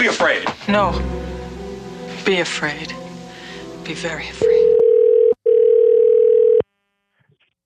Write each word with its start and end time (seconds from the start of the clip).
be 0.00 0.06
afraid. 0.06 0.48
No. 0.66 0.92
Be 2.24 2.40
afraid. 2.40 2.94
Be 3.84 3.92
very 3.92 4.30
afraid. 4.30 4.76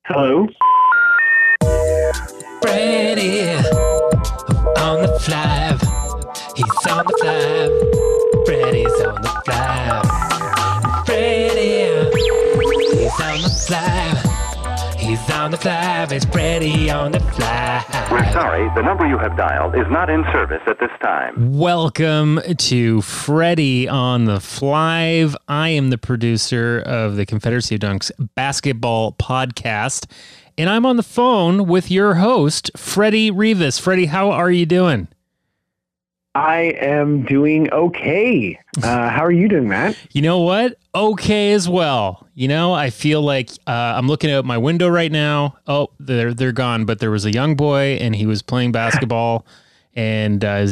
Hello. 0.07 0.49
Freddy 2.61 3.55
on 4.81 5.03
the 5.03 5.19
fly. 5.21 5.79
He's 6.57 6.87
on 6.91 7.05
the 7.07 7.15
fly. 7.21 7.69
Freddy's 8.47 9.01
on 9.03 9.23
the 9.23 9.29
fly. 9.45 11.05
Freddy, 11.07 11.73
he's 12.99 13.21
on 13.21 13.43
the 13.43 13.65
fly. 13.69 14.14
He's 15.45 15.49
on 15.49 15.51
the 15.51 15.59
fly. 15.59 16.07
It's 16.11 16.25
Freddy 16.25 16.89
on 16.89 17.13
the 17.13 17.21
fly. 17.21 17.85
We're 18.11 18.33
sorry, 18.33 18.67
the 18.75 18.81
number 18.81 19.07
you 19.07 19.19
have 19.19 19.37
dialed 19.37 19.75
is 19.75 19.85
not 19.91 20.09
in 20.09 20.25
service 20.33 20.63
at 20.67 20.79
this 20.81 20.89
time. 21.03 21.59
Welcome 21.59 22.41
to 22.57 23.03
Freddy 23.03 23.87
on 23.87 24.25
the 24.25 24.41
Fly. 24.41 25.29
I 25.47 25.69
am 25.69 25.91
the 25.91 25.99
producer 25.99 26.83
of 26.87 27.17
the 27.17 27.27
Confederacy 27.27 27.75
of 27.75 27.83
Dunks 27.83 28.11
basketball 28.35 29.13
podcast, 29.13 30.11
and 30.57 30.71
I'm 30.71 30.87
on 30.87 30.97
the 30.97 31.03
phone 31.03 31.67
with 31.67 31.91
your 31.91 32.15
host, 32.15 32.71
Freddie 32.75 33.31
Rivas. 33.31 33.79
Freddie, 33.79 34.07
how 34.07 34.31
are 34.31 34.51
you 34.51 34.65
doing? 34.65 35.09
I 36.37 36.75
am 36.81 37.23
doing 37.23 37.71
okay. 37.73 38.59
Uh, 38.83 39.09
how 39.09 39.25
are 39.25 39.31
you 39.31 39.49
doing, 39.49 39.69
Matt? 39.69 39.97
You 40.13 40.23
know 40.23 40.41
what? 40.41 40.77
Okay 40.95 41.53
as 41.53 41.69
well. 41.69 42.27
You 42.35 42.49
know, 42.49 42.73
I 42.73 42.91
feel 42.91 43.23
like 43.23 43.51
uh, 43.69 43.71
I'm 43.97 44.09
looking 44.09 44.31
out 44.33 44.45
my 44.45 44.59
window 44.59 44.89
right 44.89 45.13
now. 45.13 45.57
Oh, 45.69 45.91
they're 46.01 46.35
they're 46.35 46.51
gone. 46.53 46.85
But 46.87 46.99
there 46.99 47.13
was 47.13 47.25
a 47.25 47.33
young 47.33 47.55
boy, 47.55 47.99
and 48.01 48.17
he 48.17 48.27
was 48.27 48.43
playing 48.43 48.73
basketball, 48.73 49.47
and 49.95 50.45
uh, 50.45 50.67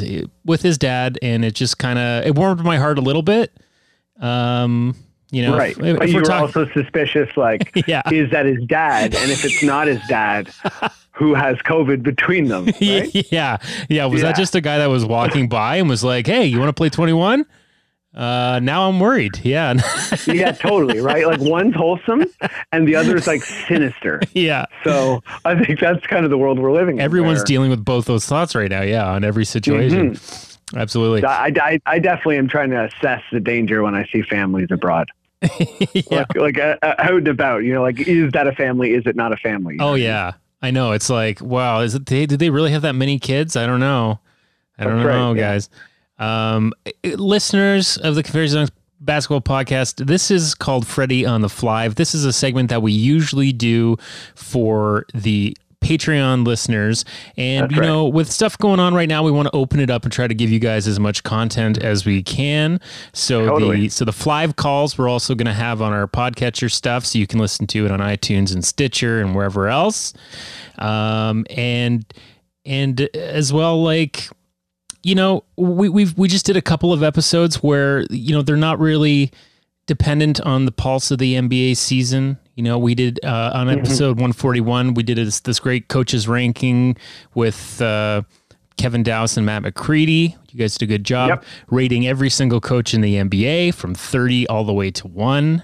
with 0.44 0.62
his 0.62 0.78
dad, 0.78 1.18
and 1.22 1.44
it 1.44 1.54
just 1.54 1.78
kind 1.78 1.98
of 1.98 2.26
it 2.26 2.34
warmed 2.34 2.64
my 2.64 2.78
heart 2.78 2.98
a 2.98 3.02
little 3.02 3.22
bit. 3.22 3.52
Um, 4.20 4.96
you 5.30 5.42
know, 5.42 5.56
right. 5.56 5.76
if- 5.78 5.82
if 5.84 5.98
but 5.98 6.08
you 6.10 6.16
were 6.16 6.22
talking- 6.22 6.42
also 6.62 6.66
suspicious, 6.74 7.34
like, 7.36 7.70
Yeah. 7.86 8.02
is 8.12 8.30
that 8.32 8.44
his 8.46 8.62
dad? 8.66 9.14
And 9.14 9.30
if 9.30 9.44
it's 9.44 9.62
not 9.62 9.86
his 9.86 10.00
dad, 10.06 10.50
who 11.22 11.34
has 11.34 11.56
COVID 11.58 12.02
between 12.02 12.48
them? 12.48 12.64
Right? 12.80 13.32
yeah, 13.32 13.58
yeah. 13.88 14.06
Was 14.06 14.20
Yeah. 14.20 14.28
that 14.28 14.36
just 14.36 14.54
a 14.54 14.60
guy 14.60 14.78
that 14.78 14.86
was 14.86 15.04
walking 15.04 15.48
by 15.48 15.76
and 15.76 15.88
was 15.88 16.02
like, 16.02 16.26
"Hey, 16.26 16.46
you 16.46 16.58
want 16.58 16.68
to 16.68 16.72
play 16.74 16.88
21?" 16.90 17.46
Uh, 18.14 18.60
now 18.62 18.88
I'm 18.88 19.00
worried. 19.00 19.38
Yeah, 19.42 19.74
yeah, 20.26 20.52
totally. 20.52 21.00
Right. 21.00 21.26
Like 21.26 21.40
one's 21.40 21.74
wholesome 21.74 22.24
and 22.72 22.86
the 22.86 22.94
other's 22.96 23.26
like 23.26 23.42
sinister. 23.42 24.20
yeah. 24.34 24.66
So 24.84 25.22
I 25.46 25.54
think 25.64 25.80
that's 25.80 26.06
kind 26.06 26.24
of 26.24 26.30
the 26.30 26.36
world 26.36 26.58
we're 26.58 26.72
living 26.72 26.96
in. 26.96 27.00
Everyone's 27.00 27.42
dealing 27.44 27.70
with 27.70 27.82
both 27.84 28.04
those 28.06 28.26
thoughts 28.26 28.54
right 28.54 28.70
now. 28.70 28.82
Yeah, 28.82 29.08
on 29.08 29.24
every 29.24 29.46
situation. 29.46 30.14
Mm-hmm. 30.14 30.78
Absolutely. 30.78 31.24
I, 31.24 31.52
I, 31.56 31.80
I 31.86 31.98
definitely 31.98 32.36
am 32.38 32.48
trying 32.48 32.70
to 32.70 32.84
assess 32.84 33.22
the 33.32 33.40
danger 33.40 33.82
when 33.82 33.94
I 33.94 34.06
see 34.12 34.22
families 34.22 34.68
abroad. 34.70 35.08
yeah. 35.92 36.02
Like, 36.10 36.34
like 36.36 36.58
uh, 36.58 36.76
uh, 36.82 36.94
out 36.98 37.14
and 37.14 37.28
about, 37.28 37.58
you 37.64 37.72
know, 37.74 37.82
like, 37.82 37.98
is 38.00 38.30
that 38.32 38.46
a 38.46 38.52
family? 38.52 38.92
Is 38.92 39.06
it 39.06 39.16
not 39.16 39.32
a 39.32 39.36
family? 39.36 39.76
Oh 39.80 39.94
yeah, 39.94 40.32
I 40.62 40.70
know. 40.70 40.92
It's 40.92 41.10
like, 41.10 41.40
wow, 41.40 41.80
is 41.80 41.94
it? 41.94 42.06
They, 42.06 42.26
did 42.26 42.38
they 42.38 42.50
really 42.50 42.70
have 42.70 42.82
that 42.82 42.94
many 42.94 43.18
kids? 43.18 43.56
I 43.56 43.66
don't 43.66 43.80
know. 43.80 44.20
I 44.78 44.84
don't 44.84 44.98
That's 44.98 45.06
right, 45.06 45.18
know, 45.18 45.34
yeah. 45.34 45.40
guys. 45.40 45.70
Um, 46.18 46.72
eh, 46.86 47.14
listeners 47.16 47.96
of 47.98 48.14
the 48.14 48.22
Confederacy 48.22 48.56
Dunks 48.56 48.70
Basketball 49.00 49.40
Podcast, 49.40 50.06
this 50.06 50.30
is 50.30 50.54
called 50.54 50.86
Freddie 50.86 51.26
on 51.26 51.40
the 51.40 51.48
Fly. 51.48 51.88
This 51.88 52.14
is 52.14 52.24
a 52.24 52.32
segment 52.32 52.70
that 52.70 52.82
we 52.82 52.92
usually 52.92 53.52
do 53.52 53.96
for 54.36 55.04
the 55.12 55.56
Patreon 55.82 56.46
listeners. 56.46 57.04
And, 57.36 57.64
That's 57.64 57.74
you 57.74 57.80
right. 57.80 57.86
know, 57.86 58.06
with 58.06 58.30
stuff 58.30 58.56
going 58.58 58.80
on 58.80 58.94
right 58.94 59.08
now, 59.08 59.22
we 59.22 59.30
want 59.30 59.48
to 59.48 59.54
open 59.54 59.80
it 59.80 59.90
up 59.90 60.04
and 60.04 60.12
try 60.12 60.26
to 60.26 60.34
give 60.34 60.50
you 60.50 60.58
guys 60.58 60.86
as 60.86 60.98
much 60.98 61.22
content 61.22 61.78
as 61.82 62.06
we 62.06 62.22
can. 62.22 62.80
So 63.12 63.58
the 63.58 63.88
so 63.88 64.04
the 64.04 64.12
Flive 64.12 64.56
calls 64.56 64.96
we're 64.96 65.08
also 65.08 65.34
going 65.34 65.46
to 65.46 65.52
have 65.52 65.82
on 65.82 65.92
our 65.92 66.06
podcatcher 66.06 66.70
stuff, 66.70 67.04
so 67.04 67.18
you 67.18 67.26
can 67.26 67.38
listen 67.38 67.66
to 67.68 67.84
it 67.84 67.90
on 67.90 68.00
iTunes 68.00 68.52
and 68.52 68.64
Stitcher 68.64 69.20
and 69.20 69.34
wherever 69.34 69.68
else. 69.68 70.14
Um, 70.78 71.44
and 71.50 72.04
and 72.64 73.00
as 73.14 73.52
well, 73.52 73.82
like 73.82 74.28
you 75.02 75.14
know, 75.14 75.44
we 75.56 75.88
we've 75.88 76.16
we 76.16 76.28
just 76.28 76.46
did 76.46 76.56
a 76.56 76.62
couple 76.62 76.92
of 76.92 77.02
episodes 77.02 77.56
where 77.56 78.04
you 78.10 78.32
know 78.34 78.42
they're 78.42 78.56
not 78.56 78.78
really 78.78 79.32
dependent 79.86 80.40
on 80.42 80.64
the 80.64 80.72
pulse 80.72 81.10
of 81.10 81.18
the 81.18 81.34
NBA 81.34 81.76
season. 81.76 82.38
You 82.54 82.62
know, 82.62 82.78
we 82.78 82.94
did 82.94 83.18
uh, 83.24 83.52
on 83.54 83.70
episode 83.70 84.16
141, 84.18 84.94
we 84.94 85.02
did 85.02 85.16
this, 85.16 85.40
this 85.40 85.58
great 85.58 85.88
coaches 85.88 86.28
ranking 86.28 86.96
with 87.34 87.80
uh, 87.80 88.22
Kevin 88.76 89.02
Dowse 89.02 89.38
and 89.38 89.46
Matt 89.46 89.62
McCready. 89.62 90.36
You 90.50 90.58
guys 90.58 90.76
did 90.76 90.84
a 90.84 90.92
good 90.92 91.04
job 91.04 91.28
Yep. 91.30 91.44
rating 91.70 92.06
every 92.06 92.28
single 92.28 92.60
coach 92.60 92.92
in 92.92 93.00
the 93.00 93.14
NBA 93.16 93.74
from 93.74 93.94
30 93.94 94.46
all 94.48 94.64
the 94.64 94.72
way 94.74 94.90
to 94.90 95.06
one. 95.08 95.62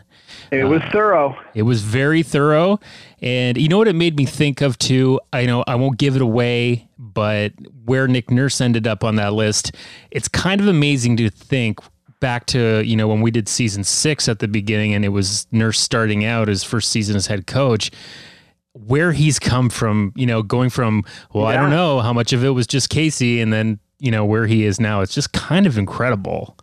It 0.50 0.64
was 0.64 0.80
thorough. 0.92 1.36
It 1.54 1.62
was 1.62 1.82
very 1.82 2.22
thorough. 2.22 2.80
And 3.20 3.58
you 3.58 3.68
know 3.68 3.76
what 3.78 3.88
it 3.88 3.94
made 3.94 4.16
me 4.16 4.24
think 4.24 4.62
of 4.62 4.78
too? 4.78 5.20
I 5.32 5.44
know 5.44 5.64
I 5.66 5.74
won't 5.74 5.98
give 5.98 6.16
it 6.16 6.22
away, 6.22 6.88
but 6.98 7.52
where 7.84 8.08
Nick 8.08 8.30
Nurse 8.30 8.60
ended 8.62 8.86
up 8.86 9.04
on 9.04 9.16
that 9.16 9.34
list, 9.34 9.72
it's 10.10 10.28
kind 10.28 10.60
of 10.60 10.68
amazing 10.68 11.18
to 11.18 11.28
think 11.28 11.80
back 12.20 12.46
to, 12.46 12.82
you 12.84 12.96
know, 12.96 13.08
when 13.08 13.20
we 13.20 13.30
did 13.30 13.48
season 13.48 13.84
six 13.84 14.28
at 14.28 14.38
the 14.38 14.48
beginning 14.48 14.94
and 14.94 15.04
it 15.04 15.10
was 15.10 15.46
Nurse 15.50 15.80
starting 15.80 16.24
out 16.24 16.48
his 16.48 16.64
first 16.64 16.90
season 16.90 17.16
as 17.16 17.26
head 17.26 17.46
coach. 17.46 17.90
Where 18.74 19.10
he's 19.10 19.40
come 19.40 19.70
from, 19.70 20.12
you 20.14 20.26
know, 20.26 20.42
going 20.42 20.70
from, 20.70 21.02
well, 21.32 21.46
I 21.46 21.56
don't 21.56 21.70
know 21.70 21.98
how 21.98 22.12
much 22.12 22.32
of 22.32 22.44
it 22.44 22.50
was 22.50 22.64
just 22.66 22.90
Casey 22.90 23.40
and 23.40 23.52
then, 23.52 23.80
you 23.98 24.12
know, 24.12 24.24
where 24.24 24.46
he 24.46 24.64
is 24.64 24.78
now. 24.78 25.00
It's 25.00 25.14
just 25.14 25.32
kind 25.32 25.66
of 25.66 25.76
incredible. 25.78 26.56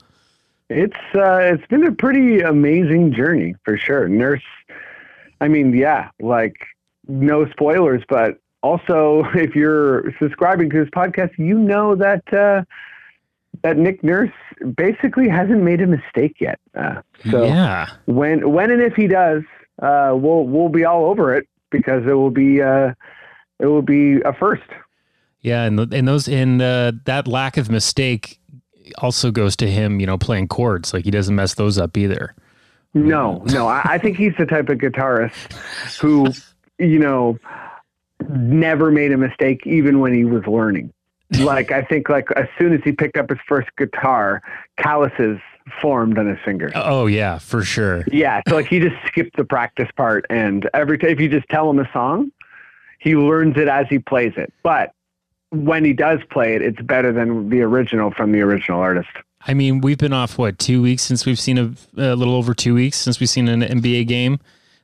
It's 0.70 0.96
uh, 1.14 1.40
it's 1.40 1.66
been 1.68 1.86
a 1.86 1.92
pretty 1.92 2.40
amazing 2.40 3.14
journey 3.14 3.56
for 3.64 3.78
sure. 3.78 4.08
Nurse, 4.08 4.42
I 5.42 5.48
mean, 5.48 5.76
yeah, 5.76 6.10
like 6.20 6.56
no 7.08 7.48
spoilers, 7.50 8.04
but 8.10 8.40
also 8.64 9.26
if 9.36 9.56
you're 9.56 10.12
subscribing 10.18 10.70
to 10.72 10.84
this 10.84 10.90
podcast, 10.90 11.38
you 11.38 11.58
know 11.58 11.96
that 11.96 12.34
uh, 12.34 12.64
that 13.64 13.78
Nick 13.78 14.04
Nurse 14.04 14.32
basically 14.76 15.28
hasn't 15.30 15.62
made 15.62 15.82
a 15.82 15.88
mistake 15.88 16.38
yet. 16.40 16.60
Uh, 16.74 17.02
so 17.30 17.44
yeah. 17.44 17.90
when 18.06 18.52
when 18.52 18.72
and 18.72 18.82
if 18.82 18.96
he 18.96 19.08
does, 19.08 19.44
uh, 19.82 20.12
we'll 20.14 20.46
we'll 20.46 20.70
be 20.70 20.86
all 20.86 21.06
over 21.06 21.36
it 21.36 21.48
because 21.70 22.06
it 22.06 22.14
will 22.14 22.32
be 22.32 22.62
uh, 22.62 22.94
it 23.60 23.68
will 23.68 23.82
be 23.82 24.22
a 24.22 24.34
first. 24.34 24.70
Yeah, 25.42 25.64
and 25.64 25.80
and 25.94 26.08
those 26.08 26.28
and 26.28 26.62
uh, 26.62 26.94
that 27.06 27.28
lack 27.28 27.58
of 27.58 27.70
mistake 27.70 28.40
also 29.00 29.32
goes 29.32 29.56
to 29.58 29.70
him, 29.70 30.00
you 30.00 30.06
know, 30.06 30.18
playing 30.18 30.48
chords. 30.48 30.94
Like 30.94 31.06
he 31.06 31.12
doesn't 31.12 31.36
mess 31.36 31.54
those 31.56 31.78
up 31.78 31.98
either. 31.98 32.36
No, 32.94 33.44
no. 33.48 33.68
I, 33.68 33.82
I 33.84 33.98
think 33.98 34.18
he's 34.18 34.34
the 34.38 34.46
type 34.46 34.70
of 34.70 34.78
guitarist 34.78 35.54
who, 36.00 36.32
you 36.80 36.98
know, 36.98 37.38
never 38.30 38.90
made 38.90 39.12
a 39.12 39.18
mistake 39.18 39.68
even 39.68 40.00
when 40.00 40.14
he 40.14 40.24
was 40.24 40.46
learning. 40.48 40.94
Like 41.32 41.72
I 41.72 41.82
think 41.82 42.10
like 42.10 42.32
as 42.36 42.48
soon 42.58 42.74
as 42.74 42.82
he 42.84 42.92
picked 42.92 43.18
up 43.18 43.30
his 43.30 43.40
first 43.48 43.70
guitar, 43.78 44.42
calluses 44.78 45.40
formed 45.82 46.18
on 46.18 46.28
his 46.28 46.38
fingers. 46.46 46.72
Oh, 46.76 47.02
oh 47.02 47.06
yeah, 47.08 47.40
for 47.40 47.64
sure. 47.64 48.04
Yeah, 48.12 48.42
so 48.48 48.56
like 48.56 48.68
he 48.68 48.80
just 48.80 48.96
skipped 49.08 49.36
the 49.36 49.44
practice 49.44 49.90
part 49.96 50.26
and 50.30 50.70
every 50.74 50.98
time 50.98 51.10
if 51.10 51.20
you 51.20 51.28
just 51.28 51.50
tell 51.50 51.70
him 51.70 51.80
a 51.80 51.90
song, 51.92 52.32
he 53.00 53.16
learns 53.16 53.58
it 53.58 53.68
as 53.68 53.88
he 53.90 54.00
plays 54.00 54.34
it. 54.38 54.54
But 54.64 54.92
when 55.52 55.84
he 55.84 55.94
does 55.94 56.20
play 56.30 56.56
it, 56.56 56.62
it's 56.62 56.82
better 56.82 57.12
than 57.12 57.50
the 57.50 57.62
original 57.62 58.12
from 58.12 58.32
the 58.32 58.42
original 58.42 58.80
artist. 58.80 59.10
I 59.48 59.54
mean, 59.54 59.82
we've 59.82 59.98
been 59.98 60.14
off 60.14 60.38
what 60.38 60.58
two 60.58 60.82
weeks 60.82 61.04
since 61.04 61.26
we've 61.26 61.40
seen 61.40 61.58
a, 61.58 61.74
a 61.98 62.16
little 62.16 62.36
over 62.36 62.54
two 62.54 62.74
weeks 62.74 62.98
since 62.98 63.20
we've 63.20 63.30
seen 63.30 63.48
an 63.48 63.62
NBA 63.62 64.08
game. 64.08 64.40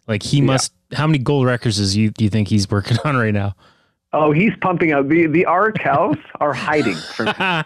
Like 0.08 0.24
he 0.24 0.42
must. 0.42 0.74
How 0.94 1.08
many 1.08 1.20
gold 1.20 1.46
records 1.46 1.80
is 1.80 1.96
you 1.96 2.10
do 2.10 2.24
you 2.24 2.30
think 2.30 2.48
he's 2.48 2.70
working 2.70 2.98
on 3.06 3.16
right 3.16 3.34
now? 3.34 3.56
Oh, 4.14 4.32
he's 4.32 4.52
pumping 4.62 4.92
out 4.92 5.10
the 5.10 5.28
the 5.28 5.46
Arkells 5.50 6.20
are 6.40 6.54
hiding 6.54 6.96
from 6.96 7.28
him. 7.36 7.64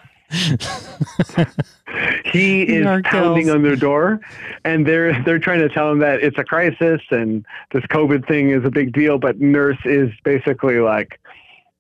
he 2.26 2.64
is 2.64 2.86
pounding 3.04 3.50
on 3.50 3.62
their 3.62 3.76
door 3.76 4.20
and 4.64 4.86
they're 4.86 5.22
they're 5.24 5.40
trying 5.40 5.60
to 5.60 5.70
tell 5.70 5.90
him 5.92 6.00
that 6.00 6.20
it's 6.22 6.38
a 6.38 6.44
crisis 6.44 7.00
and 7.12 7.46
this 7.72 7.84
covid 7.86 8.28
thing 8.28 8.50
is 8.50 8.66
a 8.66 8.72
big 8.72 8.92
deal 8.92 9.20
but 9.20 9.40
nurse 9.40 9.78
is 9.86 10.10
basically 10.24 10.80
like 10.80 11.20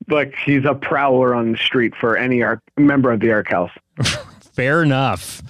like 0.10 0.36
he's 0.46 0.64
a 0.64 0.76
prowler 0.76 1.34
on 1.34 1.54
the 1.54 1.58
street 1.58 1.94
for 2.00 2.16
any 2.18 2.44
Ar- 2.44 2.62
member 2.78 3.12
of 3.12 3.20
the 3.20 3.28
Arkells. 3.28 3.72
Fair 4.54 4.84
enough. 4.84 5.42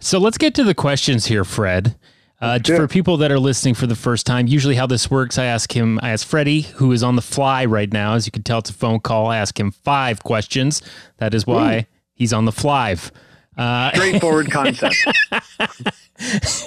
So 0.00 0.18
let's 0.18 0.38
get 0.38 0.54
to 0.54 0.64
the 0.64 0.74
questions 0.74 1.26
here, 1.26 1.44
Fred. 1.44 1.94
Uh, 2.42 2.58
for 2.64 2.88
people 2.88 3.16
that 3.18 3.30
are 3.30 3.38
listening 3.38 3.72
for 3.72 3.86
the 3.86 3.94
first 3.94 4.26
time, 4.26 4.48
usually 4.48 4.74
how 4.74 4.84
this 4.86 5.08
works, 5.08 5.38
I 5.38 5.44
ask 5.44 5.74
him, 5.74 6.00
I 6.02 6.10
ask 6.10 6.26
Freddie, 6.26 6.62
who 6.62 6.90
is 6.90 7.04
on 7.04 7.14
the 7.14 7.22
fly 7.22 7.64
right 7.64 7.90
now. 7.92 8.14
As 8.14 8.26
you 8.26 8.32
can 8.32 8.42
tell, 8.42 8.58
it's 8.58 8.70
a 8.70 8.74
phone 8.74 8.98
call. 8.98 9.28
I 9.28 9.38
ask 9.38 9.58
him 9.58 9.70
five 9.70 10.24
questions. 10.24 10.82
That 11.18 11.34
is 11.34 11.46
why 11.46 11.86
he's 12.14 12.32
on 12.32 12.44
the 12.44 12.52
fly. 12.52 12.96
Uh, 13.56 13.92
Straightforward 13.94 14.50
concept. 14.50 14.96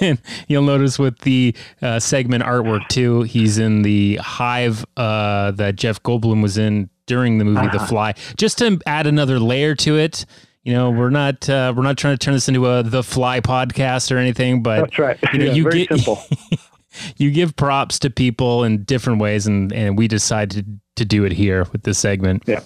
and 0.00 0.18
you'll 0.48 0.62
notice 0.62 0.98
with 0.98 1.18
the 1.20 1.54
uh, 1.82 2.00
segment 2.00 2.42
artwork 2.42 2.88
too, 2.88 3.22
he's 3.22 3.58
in 3.58 3.82
the 3.82 4.16
hive 4.16 4.86
uh, 4.96 5.50
that 5.52 5.76
Jeff 5.76 6.02
Goldblum 6.02 6.42
was 6.42 6.56
in 6.56 6.88
during 7.06 7.38
the 7.38 7.44
movie 7.44 7.68
The 7.68 7.80
Fly, 7.80 8.14
just 8.36 8.58
to 8.58 8.80
add 8.86 9.06
another 9.06 9.38
layer 9.38 9.74
to 9.76 9.96
it. 9.98 10.24
You 10.66 10.72
know, 10.72 10.90
we're 10.90 11.10
not 11.10 11.48
uh, 11.48 11.72
we're 11.76 11.84
not 11.84 11.96
trying 11.96 12.14
to 12.14 12.18
turn 12.18 12.34
this 12.34 12.48
into 12.48 12.66
a 12.66 12.82
the 12.82 13.04
fly 13.04 13.38
podcast 13.38 14.10
or 14.10 14.18
anything, 14.18 14.64
but 14.64 14.80
That's 14.80 14.98
right. 14.98 15.16
You 15.32 15.38
know, 15.38 15.44
Yeah, 15.44 15.52
you 15.52 15.62
very 15.62 15.86
get 15.86 15.96
simple. 15.96 16.20
you 17.16 17.30
give 17.30 17.54
props 17.54 18.00
to 18.00 18.10
people 18.10 18.64
in 18.64 18.82
different 18.82 19.20
ways, 19.20 19.46
and 19.46 19.72
and 19.72 19.96
we 19.96 20.08
decided 20.08 20.80
to 20.96 21.04
do 21.04 21.24
it 21.24 21.30
here 21.30 21.68
with 21.70 21.84
this 21.84 22.00
segment. 22.00 22.42
Yeah. 22.46 22.62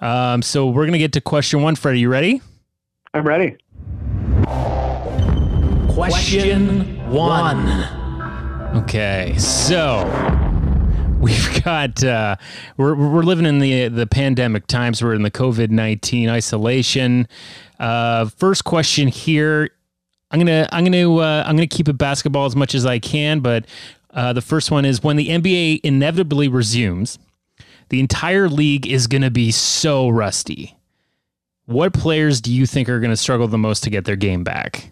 Um, 0.00 0.40
so 0.40 0.66
we're 0.66 0.86
gonna 0.86 0.96
get 0.96 1.12
to 1.12 1.20
question 1.20 1.60
one. 1.60 1.76
Freddie, 1.76 2.00
you 2.00 2.08
ready? 2.08 2.40
I'm 3.12 3.26
ready. 3.26 3.58
Question 5.92 7.06
one. 7.10 7.84
Okay, 8.78 9.34
so 9.36 10.06
we've 11.20 11.62
got 11.64 12.02
uh, 12.04 12.36
we're 12.76 12.94
we're 12.94 13.22
living 13.22 13.46
in 13.46 13.58
the 13.58 13.88
the 13.88 14.06
pandemic 14.06 14.66
times. 14.66 15.02
We're 15.02 15.14
in 15.14 15.22
the 15.22 15.30
COVID 15.30 15.70
nineteen 15.70 16.28
isolation. 16.28 17.26
Uh, 17.78 18.26
first 18.26 18.64
question 18.64 19.08
here. 19.08 19.70
I'm 20.30 20.40
gonna 20.40 20.68
I'm 20.72 20.84
gonna 20.84 21.14
uh, 21.16 21.44
I'm 21.46 21.56
gonna 21.56 21.66
keep 21.66 21.88
it 21.88 21.94
basketball 21.94 22.46
as 22.46 22.56
much 22.56 22.74
as 22.74 22.84
I 22.84 22.98
can, 22.98 23.40
but 23.40 23.66
uh, 24.10 24.32
the 24.32 24.42
first 24.42 24.70
one 24.70 24.84
is 24.84 25.02
when 25.02 25.16
the 25.16 25.28
NBA 25.28 25.80
inevitably 25.82 26.48
resumes, 26.48 27.18
the 27.88 28.00
entire 28.00 28.48
league 28.48 28.86
is 28.86 29.06
gonna 29.06 29.30
be 29.30 29.50
so 29.50 30.08
rusty. 30.08 30.76
What 31.66 31.92
players 31.92 32.40
do 32.40 32.52
you 32.52 32.66
think 32.66 32.88
are 32.88 33.00
gonna 33.00 33.16
struggle 33.16 33.48
the 33.48 33.58
most 33.58 33.84
to 33.84 33.90
get 33.90 34.04
their 34.04 34.16
game 34.16 34.44
back? 34.44 34.90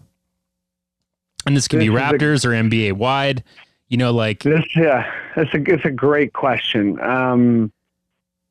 And 1.45 1.55
this 1.55 1.67
can 1.67 1.79
be 1.79 1.89
This 1.89 1.95
is 1.95 2.01
a- 2.01 2.13
Raptors 2.13 2.45
or 2.45 2.49
NBA 2.49 2.93
wide. 2.93 3.43
You 3.89 3.97
know, 3.97 4.11
like 4.11 4.43
This, 4.43 4.65
yeah, 4.75 5.11
that's 5.35 5.53
a 5.53 5.61
it's 5.71 5.85
a 5.85 5.91
great 5.91 6.33
question. 6.33 6.99
Um, 7.01 7.71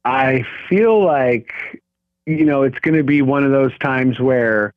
I 0.05 0.45
feel 0.69 1.03
like 1.05 1.53
you 2.27 2.45
know 2.45 2.63
it's 2.63 2.79
going 2.79 2.97
to 2.97 3.03
be 3.05 3.23
one 3.23 3.45
of 3.45 3.51
those 3.51 3.77
times 3.79 4.21
where 4.21 4.75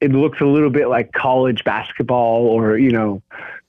it 0.00 0.12
looks 0.12 0.40
a 0.40 0.44
little 0.44 0.70
bit 0.70 0.88
like 0.88 1.12
college 1.12 1.64
basketball, 1.64 2.46
or 2.46 2.76
you 2.76 2.90
know, 2.90 3.22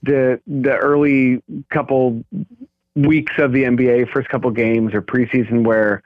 the 0.04 0.42
the 0.48 0.76
early 0.76 1.42
couple 1.70 2.24
weeks 2.96 3.34
of 3.38 3.52
the 3.52 3.64
NBA, 3.64 4.12
first 4.12 4.30
couple 4.30 4.50
games 4.52 4.94
or 4.94 5.02
preseason, 5.02 5.64
where 5.64 6.02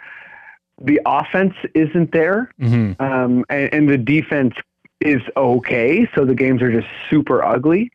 the 0.82 1.00
offense 1.06 1.54
isn't 1.74 2.12
there 2.12 2.52
mhm. 2.60 3.00
um, 3.02 3.46
and, 3.50 3.74
and 3.74 3.90
the 3.90 3.98
defense 3.98 4.56
is 5.02 5.22
okay. 5.38 6.10
So 6.14 6.26
the 6.26 6.36
games 6.36 6.62
are 6.62 6.72
just 6.72 6.88
super 7.10 7.44
ugly. 7.44 7.92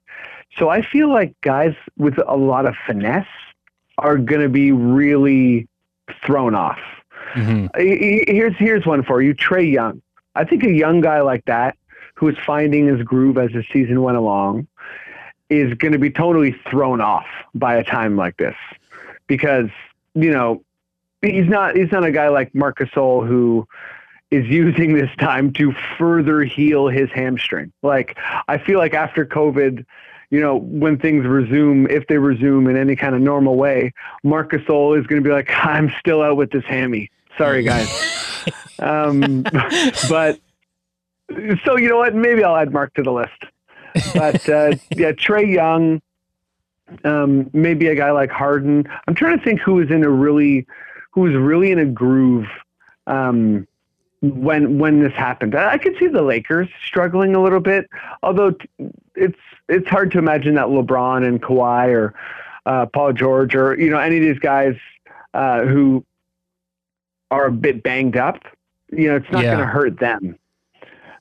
So 0.58 0.68
I 0.68 0.82
feel 0.82 1.08
like 1.08 1.34
guys 1.40 1.74
with 1.96 2.18
a 2.26 2.36
lot 2.36 2.66
of 2.66 2.74
finesse 2.86 3.26
are 3.98 4.16
going 4.16 4.40
to 4.40 4.48
be 4.48 4.72
really 4.72 5.68
thrown 6.24 6.54
off. 6.54 6.78
Mhm. 7.34 7.68
I- 7.74 8.30
Here's 8.30 8.56
here's 8.56 8.86
one 8.86 9.02
for 9.02 9.20
you, 9.22 9.34
Trae 9.34 9.70
Young. 9.70 10.00
I 10.34 10.44
think 10.44 10.64
a 10.64 10.70
young 10.70 11.00
guy 11.00 11.20
like 11.20 11.44
that 11.46 11.76
who 12.14 12.28
is 12.28 12.36
finding 12.46 12.86
his 12.86 13.02
groove 13.02 13.38
as 13.38 13.50
the 13.52 13.64
season 13.72 14.02
went 14.02 14.16
along 14.16 14.66
is 15.50 15.74
going 15.74 15.92
to 15.92 15.98
be 15.98 16.10
totally 16.10 16.52
thrown 16.70 17.00
off 17.00 17.26
by 17.54 17.76
a 17.76 17.84
time 17.84 18.16
like 18.16 18.36
this 18.36 18.56
because 19.26 19.68
you 20.14 20.30
know 20.30 20.62
he's 21.22 21.48
not 21.48 21.76
he's 21.76 21.90
not 21.92 22.04
a 22.04 22.10
guy 22.12 22.28
like 22.28 22.54
Marcus 22.54 22.88
Gasol 22.90 23.26
who 23.26 23.66
is 24.30 24.46
using 24.62 24.94
this 24.94 25.10
time 25.18 25.52
to 25.54 25.72
further 25.98 26.42
heal 26.42 26.88
his 26.88 27.10
hamstring. 27.10 27.72
Like 27.82 28.16
I 28.48 28.58
feel 28.58 28.78
like 28.78 28.94
after 28.94 29.24
COVID, 29.26 29.84
you 30.34 30.40
know, 30.40 30.56
when 30.56 30.98
things 30.98 31.24
resume, 31.24 31.86
if 31.88 32.08
they 32.08 32.18
resume 32.18 32.66
in 32.66 32.76
any 32.76 32.96
kind 32.96 33.14
of 33.14 33.20
normal 33.20 33.54
way, 33.54 33.92
Marcus 34.24 34.62
Gasol 34.62 34.98
is 34.98 35.06
going 35.06 35.22
to 35.22 35.28
be 35.28 35.32
like, 35.32 35.48
I'm 35.50 35.92
still 36.00 36.22
out 36.22 36.36
with 36.36 36.50
this 36.50 36.64
hammy. 36.64 37.08
Sorry, 37.38 37.62
guys. 37.62 37.88
um, 38.80 39.44
but 40.08 40.40
so 41.64 41.76
you 41.76 41.88
know 41.88 41.98
what? 41.98 42.16
Maybe 42.16 42.42
I'll 42.42 42.56
add 42.56 42.72
Marc 42.72 42.94
to 42.94 43.02
the 43.02 43.12
list. 43.12 43.30
But 44.12 44.48
uh, 44.48 44.74
yeah, 44.96 45.12
Trey 45.12 45.46
Young, 45.46 46.02
um, 47.04 47.48
maybe 47.52 47.86
a 47.86 47.94
guy 47.94 48.10
like 48.10 48.30
Harden. 48.30 48.88
I'm 49.06 49.14
trying 49.14 49.38
to 49.38 49.44
think 49.44 49.60
who 49.60 49.80
is 49.80 49.90
in 49.90 50.02
a 50.02 50.10
really, 50.10 50.66
who 51.12 51.20
was 51.20 51.34
really 51.34 51.70
in 51.70 51.78
a 51.78 51.86
groove 51.86 52.48
um, 53.06 53.68
when 54.20 54.78
when 54.78 55.00
this 55.00 55.12
happened. 55.12 55.54
I 55.54 55.78
could 55.78 55.96
see 55.98 56.08
the 56.08 56.22
Lakers 56.22 56.68
struggling 56.84 57.36
a 57.36 57.42
little 57.42 57.60
bit, 57.60 57.88
although 58.24 58.56
it's 59.14 59.38
it's 59.68 59.88
hard 59.88 60.10
to 60.12 60.18
imagine 60.18 60.54
that 60.54 60.66
LeBron 60.66 61.26
and 61.26 61.40
Kawhi 61.42 61.88
or 61.94 62.14
uh, 62.66 62.86
Paul 62.86 63.12
George 63.12 63.54
or 63.54 63.78
you 63.78 63.90
know 63.90 63.98
any 63.98 64.16
of 64.18 64.22
these 64.22 64.38
guys 64.38 64.74
uh, 65.34 65.62
who 65.64 66.04
are 67.30 67.46
a 67.46 67.52
bit 67.52 67.82
banged 67.82 68.16
up. 68.16 68.38
You 68.92 69.08
know, 69.08 69.16
it's 69.16 69.30
not 69.32 69.42
Yeah. 69.42 69.54
going 69.54 69.66
to 69.66 69.72
hurt 69.72 69.98
them. 69.98 70.38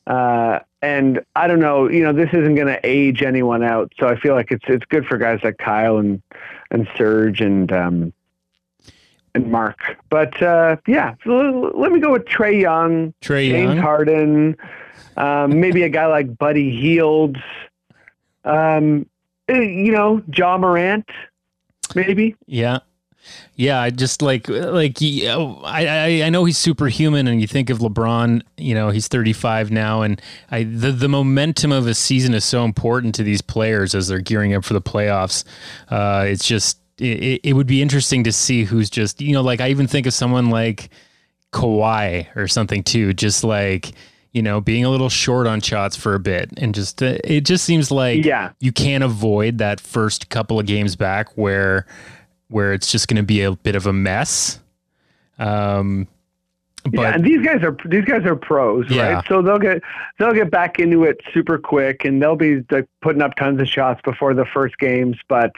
Uh, 0.05 0.59
and 0.81 1.21
I 1.35 1.47
don't 1.47 1.61
know, 1.61 1.89
you 1.89 2.03
know, 2.03 2.11
this 2.11 2.27
isn't 2.33 2.55
going 2.55 2.67
to 2.67 2.79
age 2.83 3.21
anyone 3.23 3.63
out. 3.63 3.93
So 3.99 4.07
I 4.07 4.19
feel 4.19 4.35
like 4.35 4.51
it's 4.51 4.65
it's 4.67 4.85
good 4.85 5.05
for 5.05 5.17
guys 5.17 5.39
like 5.43 5.57
Kyle 5.57 5.97
and 5.97 6.21
and 6.71 6.87
Serge 6.97 7.39
and 7.39 7.71
um, 7.71 8.13
and 9.33 9.49
Marc. 9.51 9.79
But 10.09 10.39
uh, 10.43 10.75
yeah, 10.87 11.15
so 11.23 11.71
let 11.75 11.91
me 11.91 11.99
go 12.01 12.11
with 12.11 12.25
Trae 12.25 12.59
Young, 12.59 13.13
Trae 13.21 13.47
James 13.49 13.75
Young. 13.75 13.77
Harden, 13.77 14.57
um, 15.15 15.59
maybe 15.59 15.83
a 15.83 15.89
guy 15.89 16.05
like 16.07 16.37
Buddy 16.37 16.69
Hield, 16.69 17.37
um, 18.45 19.05
eh, 19.47 19.59
you 19.59 19.91
know, 19.91 20.21
Ja 20.35 20.57
Morant, 20.57 21.07
maybe. 21.95 22.35
Yeah. 22.45 22.79
Yeah, 23.55 23.79
I 23.79 23.89
just 23.89 24.21
like 24.21 24.49
like 24.49 24.97
I, 25.01 25.63
I 25.63 26.21
I 26.25 26.29
know 26.29 26.43
he's 26.43 26.57
superhuman, 26.57 27.27
and 27.27 27.39
you 27.39 27.47
think 27.47 27.69
of 27.69 27.79
LeBron. 27.79 28.41
You 28.57 28.75
know, 28.75 28.89
he's 28.89 29.07
35 29.07 29.71
now, 29.71 30.01
and 30.01 30.21
I 30.51 30.63
the 30.63 30.91
the 30.91 31.07
momentum 31.07 31.71
of 31.71 31.87
a 31.87 31.93
season 31.93 32.33
is 32.33 32.43
so 32.43 32.65
important 32.65 33.15
to 33.15 33.23
these 33.23 33.41
players 33.41 33.95
as 33.95 34.09
they're 34.09 34.19
gearing 34.19 34.53
up 34.53 34.65
for 34.65 34.73
the 34.73 34.81
playoffs. 34.81 35.45
Uh, 35.89 36.25
it's 36.27 36.45
just 36.45 36.79
it, 36.97 37.39
it 37.43 37.53
would 37.53 37.67
be 37.67 37.81
interesting 37.81 38.23
to 38.25 38.31
see 38.31 38.65
who's 38.65 38.89
just 38.89 39.21
you 39.21 39.33
know 39.33 39.41
like 39.41 39.61
I 39.61 39.69
even 39.69 39.87
think 39.87 40.05
of 40.05 40.13
someone 40.13 40.49
like 40.49 40.89
Kawhi 41.53 42.35
or 42.35 42.47
something 42.47 42.83
too, 42.83 43.13
just 43.13 43.43
like 43.43 43.93
you 44.33 44.41
know 44.41 44.59
being 44.59 44.83
a 44.83 44.89
little 44.89 45.09
short 45.09 45.47
on 45.47 45.61
shots 45.61 45.95
for 45.95 46.13
a 46.15 46.19
bit, 46.19 46.49
and 46.57 46.73
just 46.75 47.01
uh, 47.01 47.17
it 47.23 47.41
just 47.45 47.63
seems 47.65 47.91
like 47.91 48.25
Yeah. 48.25 48.51
you 48.59 48.71
can't 48.71 49.03
avoid 49.03 49.59
that 49.59 49.79
first 49.79 50.29
couple 50.29 50.59
of 50.59 50.65
games 50.65 50.95
back 50.95 51.29
where 51.37 51.85
where 52.49 52.73
it's 52.73 52.91
just 52.91 53.07
going 53.07 53.17
to 53.17 53.23
be 53.23 53.41
a 53.41 53.51
bit 53.53 53.75
of 53.75 53.87
a 53.87 53.93
mess. 53.93 54.59
Um, 55.39 56.07
but 56.83 56.93
yeah, 57.01 57.13
and 57.15 57.23
these 57.23 57.43
guys 57.45 57.63
are 57.63 57.75
these 57.85 58.03
guys 58.03 58.25
are 58.25 58.35
pros, 58.35 58.85
Yeah. 58.89 59.13
right? 59.13 59.25
So 59.27 59.41
they'll 59.41 59.57
get 59.59 59.81
they'll 60.19 60.33
get 60.33 60.51
back 60.51 60.79
into 60.79 61.03
it 61.05 61.21
super 61.33 61.57
quick, 61.57 62.03
and 62.03 62.21
they'll 62.21 62.35
be 62.35 62.61
like 62.71 62.87
putting 63.01 63.21
up 63.21 63.35
tons 63.35 63.61
of 63.61 63.67
shots 63.69 64.01
before 64.03 64.33
the 64.33 64.45
first 64.45 64.77
games. 64.79 65.15
But 65.29 65.53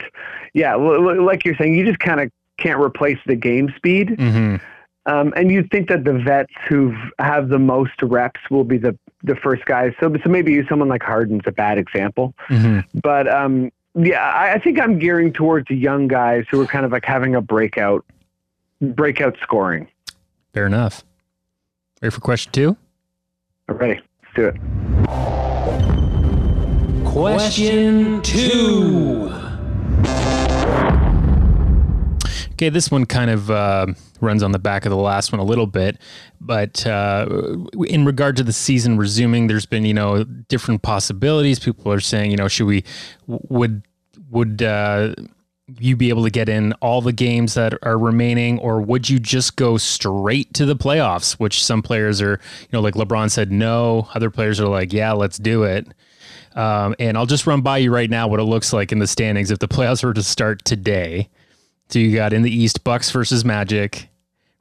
yeah, 0.54 0.76
like 0.76 1.44
you're 1.44 1.56
saying, 1.56 1.74
you 1.74 1.84
just 1.84 1.98
kind 1.98 2.20
of 2.20 2.30
can't 2.58 2.80
replace 2.80 3.18
the 3.26 3.34
game 3.36 3.72
speed. 3.76 4.10
mhm. 4.18 4.60
Um, 5.06 5.32
and 5.36 5.50
you'd 5.52 5.70
think 5.70 5.88
that 5.88 6.04
the 6.04 6.14
vets 6.14 6.52
who 6.68 6.92
have 7.18 7.48
the 7.48 7.58
most 7.60 8.02
reps 8.02 8.40
will 8.50 8.64
be 8.64 8.76
the 8.76 8.98
the 9.22 9.36
first 9.36 9.64
guys. 9.64 9.92
So 10.00 10.12
so 10.22 10.28
maybe 10.28 10.66
someone 10.68 10.88
like 10.88 11.02
Harden's 11.02 11.42
a 11.46 11.52
bad 11.52 11.78
example. 11.78 12.34
Mhm. 12.48 12.84
But 13.02 13.28
um, 13.32 13.70
yeah, 13.94 14.20
I, 14.22 14.54
I 14.54 14.58
think 14.58 14.80
I'm 14.80 14.98
gearing 14.98 15.32
towards 15.32 15.68
the 15.68 15.76
young 15.76 16.08
guys 16.08 16.44
who 16.50 16.60
are 16.60 16.66
kind 16.66 16.84
of 16.84 16.92
like 16.92 17.04
having 17.04 17.34
a 17.34 17.40
breakout 17.40 18.04
breakout 18.80 19.36
scoring. 19.42 19.88
fair 20.52 20.66
enough. 20.66 21.04
Ready 22.02 22.10
for 22.14 22.20
question 22.20 22.52
two? 22.52 22.76
Ready? 23.68 24.00
Let's 24.22 24.34
do 24.34 24.46
it. 24.48 24.56
Question 27.04 28.20
two. 28.22 29.30
Okay, 32.56 32.70
this 32.70 32.90
one 32.90 33.04
kind 33.04 33.30
of 33.30 33.50
uh, 33.50 33.84
runs 34.22 34.42
on 34.42 34.52
the 34.52 34.58
back 34.58 34.86
of 34.86 34.90
the 34.90 34.96
last 34.96 35.30
one 35.30 35.40
a 35.40 35.44
little 35.44 35.66
bit, 35.66 35.98
but 36.40 36.86
uh, 36.86 37.26
in 37.86 38.06
regard 38.06 38.34
to 38.38 38.42
the 38.42 38.52
season 38.54 38.96
resuming, 38.96 39.46
there's 39.46 39.66
been 39.66 39.84
you 39.84 39.92
know 39.92 40.24
different 40.24 40.80
possibilities. 40.80 41.58
People 41.58 41.92
are 41.92 42.00
saying 42.00 42.30
you 42.30 42.38
know 42.38 42.48
should 42.48 42.64
we 42.64 42.82
would 43.26 43.82
would 44.30 44.62
uh, 44.62 45.14
you 45.78 45.96
be 45.96 46.08
able 46.08 46.24
to 46.24 46.30
get 46.30 46.48
in 46.48 46.72
all 46.80 47.02
the 47.02 47.12
games 47.12 47.52
that 47.52 47.74
are 47.82 47.98
remaining, 47.98 48.58
or 48.60 48.80
would 48.80 49.10
you 49.10 49.18
just 49.18 49.56
go 49.56 49.76
straight 49.76 50.54
to 50.54 50.64
the 50.64 50.76
playoffs? 50.76 51.34
Which 51.34 51.62
some 51.62 51.82
players 51.82 52.22
are 52.22 52.40
you 52.62 52.68
know 52.72 52.80
like 52.80 52.94
LeBron 52.94 53.30
said 53.30 53.52
no, 53.52 54.08
other 54.14 54.30
players 54.30 54.58
are 54.60 54.68
like 54.68 54.94
yeah 54.94 55.12
let's 55.12 55.36
do 55.36 55.64
it. 55.64 55.88
Um, 56.54 56.94
and 56.98 57.18
I'll 57.18 57.26
just 57.26 57.46
run 57.46 57.60
by 57.60 57.76
you 57.76 57.92
right 57.92 58.08
now 58.08 58.28
what 58.28 58.40
it 58.40 58.44
looks 58.44 58.72
like 58.72 58.92
in 58.92 58.98
the 58.98 59.06
standings 59.06 59.50
if 59.50 59.58
the 59.58 59.68
playoffs 59.68 60.02
were 60.02 60.14
to 60.14 60.22
start 60.22 60.64
today. 60.64 61.28
So 61.88 61.98
you 61.98 62.14
got 62.14 62.32
in 62.32 62.42
the 62.42 62.54
East 62.54 62.84
Bucks 62.84 63.10
versus 63.10 63.44
Magic, 63.44 64.08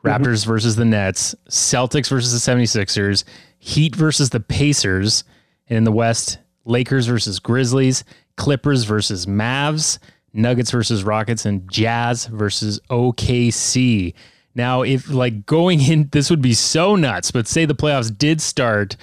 Raptors 0.03 0.45
versus 0.45 0.75
the 0.75 0.85
Nets, 0.85 1.33
Celtics 1.49 2.09
versus 2.09 2.31
the 2.31 2.51
76ers, 2.51 3.23
Heat 3.57 3.95
versus 3.95 4.29
the 4.29 4.39
Pacers, 4.39 5.23
and 5.67 5.77
in 5.77 5.83
the 5.83 5.91
West, 5.91 6.37
Lakers 6.65 7.07
versus 7.07 7.39
Grizzlies, 7.39 8.03
Clippers 8.37 8.83
versus 8.83 9.25
Mavs, 9.25 9.97
Nuggets 10.33 10.69
versus 10.69 11.03
Rockets, 11.03 11.45
and 11.45 11.69
Jazz 11.71 12.25
versus 12.25 12.79
OKC. 12.89 14.13
Now, 14.53 14.83
if 14.83 15.09
like 15.09 15.45
going 15.45 15.81
in, 15.81 16.09
this 16.11 16.29
would 16.29 16.41
be 16.41 16.53
so 16.53 16.95
nuts, 16.95 17.31
but 17.31 17.47
say 17.47 17.65
the 17.65 17.75
playoffs 17.75 18.15
did 18.15 18.41
start 18.41 18.95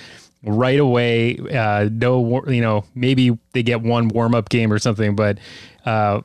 right 0.45 0.79
away. 0.79 1.38
Uh, 1.38 1.88
no, 1.91 2.45
you 2.47 2.61
know, 2.61 2.85
maybe 2.95 3.37
they 3.52 3.62
get 3.62 3.83
one 3.83 4.09
warm 4.09 4.35
up 4.35 4.49
game 4.49 4.73
or 4.73 4.79
something, 4.79 5.17
but 5.17 5.38
uh, 5.85 6.23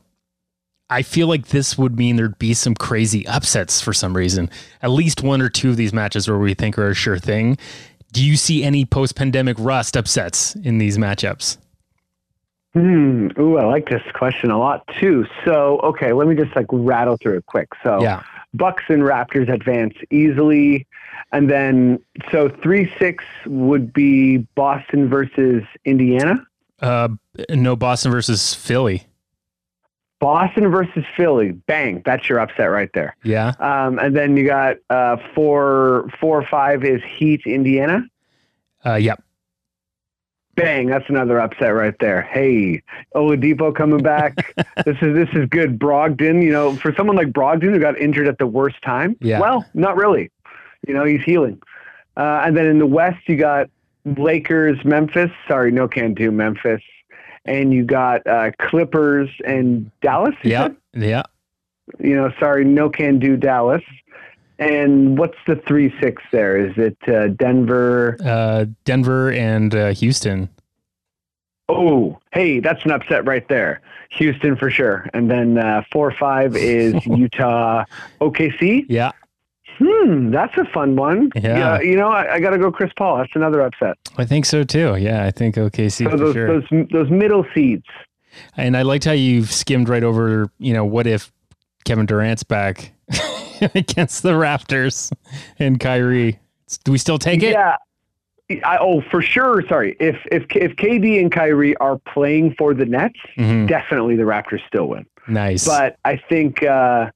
I 0.89 1.01
feel 1.01 1.27
like 1.27 1.48
this 1.48 1.77
would 1.77 1.98
mean 1.98 2.15
there'd 2.15 2.39
be 2.39 2.53
some 2.53 2.74
crazy 2.74 3.27
upsets 3.27 3.82
for 3.82 3.94
some 3.94 4.15
reason. 4.15 4.50
At 4.82 4.91
least 4.91 5.22
one 5.22 5.41
or 5.41 5.50
two 5.50 5.70
of 5.72 5.77
these 5.77 5.94
matches 5.94 6.27
where 6.29 6.38
we 6.38 6.53
think 6.53 6.77
are 6.77 6.89
a 6.89 6.94
sure 6.94 7.20
thing. 7.20 7.58
Do 8.13 8.25
you 8.25 8.38
see 8.38 8.63
any 8.63 8.86
post 8.86 9.15
pandemic 9.15 9.58
rust 9.60 9.98
upsets 9.98 10.56
in 10.56 10.77
these 10.77 10.98
matchups? 10.98 11.58
Hmm. 12.74 13.27
Ooh, 13.39 13.58
I 13.58 13.65
like 13.65 13.89
this 13.89 14.03
question 14.13 14.51
a 14.51 14.58
lot 14.58 14.88
too. 15.00 15.25
So, 15.44 15.79
okay, 15.79 16.13
let 16.13 16.27
me 16.27 16.36
just 16.36 16.56
like 16.56 16.67
rattle 16.72 17.17
through 17.17 17.38
it 17.38 17.46
quick. 17.48 17.70
So, 17.84 18.01
Yeah. 18.01 18.24
Bucks 18.53 18.84
and 18.88 19.03
Raptors 19.03 19.51
advance 19.53 19.94
easily, 20.10 20.88
and 21.32 21.50
then 21.50 22.00
so 22.32 22.50
three 22.50 22.91
six 22.98 23.25
would 23.46 23.91
be 23.91 24.38
Boston 24.56 25.10
versus 25.10 25.63
Indiana. 25.86 26.46
Uh, 26.82 27.10
no, 27.50 27.75
Boston 27.75 28.10
versus 28.12 28.53
Philly. 28.53 29.06
Boston 30.20 30.70
versus 30.72 31.06
Philly. 31.16 31.52
Bang! 31.52 32.02
That's 32.06 32.28
your 32.28 32.40
upset 32.40 32.72
right 32.72 32.90
there. 32.94 33.16
Yeah. 33.24 33.54
Um, 33.60 34.00
and 34.00 34.16
then 34.16 34.36
you 34.36 34.46
got 34.46 34.78
uh, 34.90 35.18
five 36.50 36.84
is 36.84 37.02
Heat 37.18 37.42
Indiana. 37.46 38.04
Uh, 38.86 38.96
yep. 38.96 39.24
Bang! 40.56 40.88
That's 40.88 41.08
another 41.08 41.40
upset 41.40 41.76
right 41.76 41.94
there. 42.00 42.24
Hey, 42.24 42.82
Oladipo 43.16 43.76
coming 43.76 44.02
back. 44.02 44.56
this 44.86 44.98
is 45.02 45.14
this 45.14 45.30
is 45.34 45.48
good. 45.50 45.78
Brogdon, 45.78 46.44
you 46.44 46.52
know, 46.52 46.76
for 46.76 46.94
someone 46.96 47.16
like 47.16 47.28
Brogdon 47.28 47.74
who 47.74 47.80
got 47.80 47.98
injured 48.00 48.28
at 48.28 48.40
the 48.40 48.48
worst 48.48 48.82
time. 48.82 49.16
Yeah. 49.22 49.40
Well, 49.40 49.66
not 49.76 49.98
really. 49.98 50.32
You 50.88 50.94
know, 50.96 51.06
he's 51.06 51.22
healing. 51.22 51.62
Uh, 52.16 52.42
and 52.44 52.58
then 52.58 52.66
in 52.66 52.80
the 52.80 52.88
West, 52.88 53.20
you 53.28 53.36
got 53.36 53.70
Lakers, 54.06 54.84
Memphis. 54.84 55.30
Sorry, 55.48 55.72
no 55.72 55.88
can 55.88 56.16
do 56.16 56.32
Memphis. 56.32 56.82
And 57.48 57.74
you 57.74 57.86
got 57.86 58.25
uh, 58.27 58.51
Clippers 58.60 59.30
and 59.46 59.89
Dallas. 60.01 60.36
Yeah. 60.44 60.70
Yeah. 60.94 61.24
You 62.00 62.16
know, 62.16 62.32
sorry, 62.39 62.66
no 62.66 62.89
can 62.89 63.20
do 63.20 63.38
Dallas. 63.38 63.84
And 64.60 65.18
what's 65.18 65.38
the 65.46 65.56
three 65.56 65.94
six 66.01 66.22
there? 66.32 66.58
Is 66.58 66.74
it 66.77 66.98
uh, 67.08 67.27
Denver? 67.30 68.18
Uh, 68.24 68.66
Denver 68.86 69.32
and 69.32 69.74
uh, 69.74 69.94
Houston. 69.94 70.50
Oh, 71.70 72.20
hey, 72.32 72.60
that's 72.60 72.84
an 72.86 72.92
upset 72.92 73.25
right 73.25 73.48
there. 73.50 73.82
Houston 74.12 74.56
for 74.56 74.72
sure. 74.72 75.10
And 75.13 75.30
then 75.30 75.58
uh, 75.58 75.84
four 75.92 76.12
five 76.12 76.56
is 76.56 76.94
Utah, 77.06 77.84
OKC. 78.22 78.86
Yeah. 78.89 79.12
Hmm, 79.80 80.32
that's 80.32 80.58
a 80.58 80.66
fun 80.74 80.96
one. 80.96 81.30
Yeah. 81.36 81.80
you 81.82 81.96
know, 81.96 82.10
I, 82.10 82.36
I 82.36 82.40
got 82.40 82.52
to 82.52 82.58
go 82.58 82.72
Chris 82.72 82.92
Paul. 82.98 83.18
That's 83.18 83.36
another 83.36 83.62
upset. 83.62 83.98
I 84.18 84.26
think 84.26 84.46
so 84.46 84.64
too. 84.64 84.96
Yeah. 84.98 85.26
I 85.26 85.32
think 85.32 85.56
OKC 85.56 86.04
So 86.06 86.10
for 86.10 86.18
those 86.18 86.34
sure. 86.34 86.48
those 86.62 86.88
those 86.92 87.10
middle 87.10 87.46
seeds. 87.54 87.86
And 88.56 88.76
I 88.78 88.82
liked 88.84 89.06
how 89.06 89.12
you 89.14 89.46
skimmed 89.46 89.90
right 89.90 90.04
over, 90.04 90.52
you 90.60 90.74
know, 90.74 90.86
what 90.86 91.08
if 91.08 91.32
Kevin 91.86 92.06
Durant's 92.06 92.44
back 92.44 92.92
against 93.76 94.24
the 94.24 94.32
Raptors 94.34 95.12
and 95.60 95.80
Kyrie? 95.80 96.40
Do 96.84 96.92
we 96.92 96.98
still 96.98 97.18
take 97.18 97.42
it? 97.44 97.52
Yeah. 97.52 97.76
I, 98.64 98.78
oh, 98.80 99.02
for 99.12 99.22
sure. 99.22 99.62
Sorry. 99.68 99.98
If 100.00 100.16
if 100.32 100.44
if 100.56 100.72
KD 100.78 101.20
and 101.20 101.32
Kyrie 101.32 101.76
are 101.78 101.98
playing 102.14 102.56
for 102.58 102.74
the 102.74 102.86
Nets, 102.86 103.20
Mhm. 103.38 103.68
definitely 103.68 104.16
the 104.16 104.24
Raptors 104.24 104.66
still 104.68 104.88
win. 104.88 105.06
Nice. 105.28 105.66
But 105.68 105.98
I 106.06 106.16
think 106.16 106.64
uh, 106.64 107.10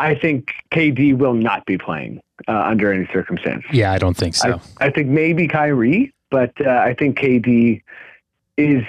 I 0.00 0.14
think 0.14 0.52
KD 0.72 1.16
will 1.16 1.34
not 1.34 1.66
be 1.66 1.76
playing 1.76 2.20
uh, 2.48 2.52
under 2.52 2.90
any 2.90 3.06
circumstance. 3.12 3.64
yeah, 3.70 3.92
I 3.92 3.98
don't 3.98 4.16
think 4.16 4.34
so. 4.34 4.60
I, 4.80 4.86
I 4.86 4.90
think 4.90 5.08
maybe 5.08 5.46
Kyrie, 5.46 6.12
but 6.30 6.52
uh, 6.64 6.70
I 6.70 6.94
think 6.94 7.18
KD 7.18 7.82
is 8.56 8.84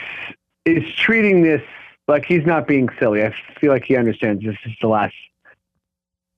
is 0.66 0.84
treating 0.96 1.44
this 1.44 1.62
like 2.08 2.26
he's 2.26 2.46
not 2.46 2.66
being 2.66 2.88
silly. 2.98 3.24
I 3.24 3.34
feel 3.60 3.72
like 3.72 3.84
he 3.84 3.98
understands 3.98 4.44
this 4.44 4.58
is 4.66 4.74
the 4.80 4.88
last 4.88 5.16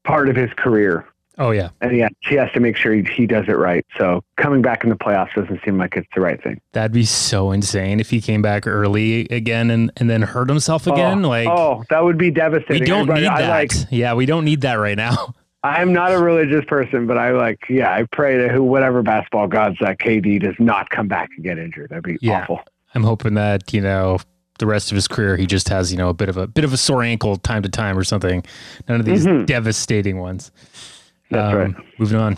part 0.04 0.28
of 0.28 0.36
his 0.36 0.52
career, 0.54 1.06
oh 1.38 1.52
yeah. 1.52 1.70
and 1.82 1.96
yeah, 1.96 2.10
he 2.22 2.36
has 2.36 2.52
to 2.54 2.60
make 2.60 2.76
sure 2.78 2.94
he, 2.94 3.04
he 3.04 3.26
does 3.28 3.46
it 3.48 3.54
right. 3.58 3.86
So 3.98 4.24
coming 4.38 4.62
back 4.62 4.84
in 4.84 4.90
the 4.90 4.96
playoffs 4.96 5.34
doesn't 5.36 5.62
seem 5.64 5.78
like 5.78 5.96
it's 5.96 6.08
the 6.16 6.22
right 6.22 6.42
thing. 6.42 6.60
That'd 6.74 6.92
be 6.92 7.06
so 7.06 7.52
insane 7.52 8.00
if 8.00 8.10
he 8.10 8.22
came 8.22 8.42
back 8.42 8.68
early 8.68 9.28
again 9.30 9.70
and, 9.72 9.92
and 9.98 10.10
then 10.10 10.22
hurt 10.22 10.50
himself 10.50 10.88
again. 10.88 11.26
oh, 11.26 11.30
like 11.30 11.48
oh, 11.48 11.84
that 11.90 12.04
would 12.04 12.18
be 12.18 12.32
devastating. 12.32 12.82
we 12.82 12.86
don't 12.86 13.02
Everybody- 13.10 13.22
need 13.22 13.28
I 13.30 13.42
that. 13.42 13.50
like. 13.50 13.72
yeah, 13.92 14.14
we 14.14 14.26
don't 14.26 14.46
need 14.46 14.62
that 14.62 14.76
right 14.76 14.98
now. 14.98 15.34
I'm 15.66 15.94
not 15.94 16.12
a 16.12 16.20
religious 16.20 16.66
person, 16.66 17.08
but 17.08 17.18
I 17.18 17.32
like. 17.32 17.60
Yeah, 17.70 17.90
I 17.94 18.04
pray 18.12 18.36
to 18.38 18.50
who, 18.50 18.62
whatever 18.64 19.02
basketball 19.02 19.48
gods 19.48 19.78
that 19.80 19.98
KD 19.98 20.42
does 20.42 20.56
not 20.60 20.90
come 20.90 21.08
back 21.08 21.30
and 21.38 21.44
get 21.46 21.58
injured. 21.58 21.90
That'd 21.90 22.04
be 22.04 22.18
Yeah. 22.20 22.42
awful. 22.42 22.60
I'm 22.94 23.04
hoping 23.04 23.36
that, 23.36 23.74
you 23.74 23.80
know, 23.80 24.18
the 24.60 24.68
rest 24.68 24.92
of 24.92 24.96
his 24.96 25.08
career 25.08 25.38
he 25.38 25.46
just 25.46 25.70
has, 25.70 25.90
you 25.90 25.98
know, 25.98 26.10
a 26.10 26.14
bit 26.14 26.28
of 26.28 26.36
a 26.36 26.48
bit 26.48 26.66
of 26.66 26.74
a 26.74 26.78
sore 26.78 27.02
ankle 27.02 27.38
time 27.38 27.64
to 27.64 27.70
time 27.70 27.98
or 27.98 28.04
something. 28.04 28.44
None 28.90 29.00
of 29.00 29.06
these 29.06 29.26
Mhm. 29.26 29.46
devastating 29.46 30.20
ones. 30.20 30.52
That's 31.34 31.54
Um, 31.54 31.60
right. 31.60 31.76
Moving 32.00 32.18
on. 32.18 32.38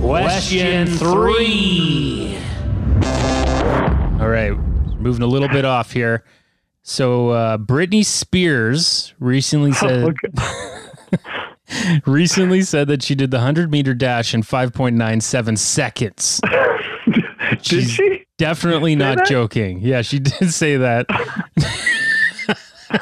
Question 0.00 0.86
three. 0.86 2.36
All 4.20 4.28
right, 4.28 4.52
moving 4.98 5.22
a 5.22 5.26
little 5.26 5.48
bit 5.48 5.64
off 5.64 5.92
here. 5.92 6.24
So 6.82 7.30
uh, 7.30 7.58
Britney 7.58 8.04
Spears 8.04 9.14
recently 9.18 9.72
said 9.80 10.14
recently 12.06 12.62
said 12.62 12.88
that 12.88 13.02
she 13.02 13.14
did 13.14 13.30
the 13.30 13.40
hundred 13.40 13.70
meter 13.70 13.94
dash 13.94 14.34
in 14.34 14.42
five 14.42 14.72
point 14.72 14.96
nine 14.96 15.20
seven 15.20 15.56
seconds. 15.56 16.40
Did 17.50 17.64
She's 17.66 17.90
she? 17.90 18.24
Definitely 18.38 18.94
not 18.94 19.18
that? 19.18 19.26
joking. 19.26 19.80
Yeah, 19.80 20.02
she 20.02 20.18
did 20.20 20.50
say 20.52 20.76
that, 20.76 21.06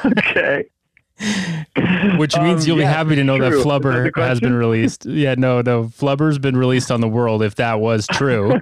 Okay. 0.05 0.65
Which 2.17 2.35
means 2.37 2.63
Um, 2.63 2.67
you'll 2.67 2.77
be 2.77 2.83
happy 2.83 3.15
to 3.15 3.23
know 3.23 3.37
that 3.37 3.49
true. 3.49 3.57
That 3.57 3.65
Flubber 3.65 4.13
the 4.13 4.21
has 4.21 4.39
been 4.39 4.53
released. 4.53 5.05
Yeah, 5.05 5.35
no, 5.37 5.61
no, 5.61 5.85
Flubber's 5.85 6.39
been 6.39 6.55
released 6.57 6.91
on 6.91 7.01
the 7.01 7.07
world. 7.07 7.43
If 7.43 7.55
that 7.55 7.79
was 7.79 8.07
true. 8.07 8.59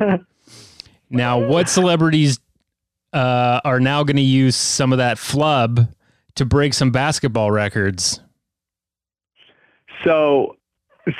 now, 1.10 1.40
what 1.40 1.70
celebrities 1.70 2.40
uh, 3.14 3.62
are 3.64 3.80
now 3.80 4.04
going 4.04 4.18
to 4.18 4.22
use 4.22 4.56
some 4.56 4.92
of 4.92 4.98
that 4.98 5.18
flub 5.18 5.88
to 6.36 6.46
break 6.46 6.74
some 6.74 6.92
basketball 6.92 7.52
records? 7.52 8.22
So, 10.04 10.56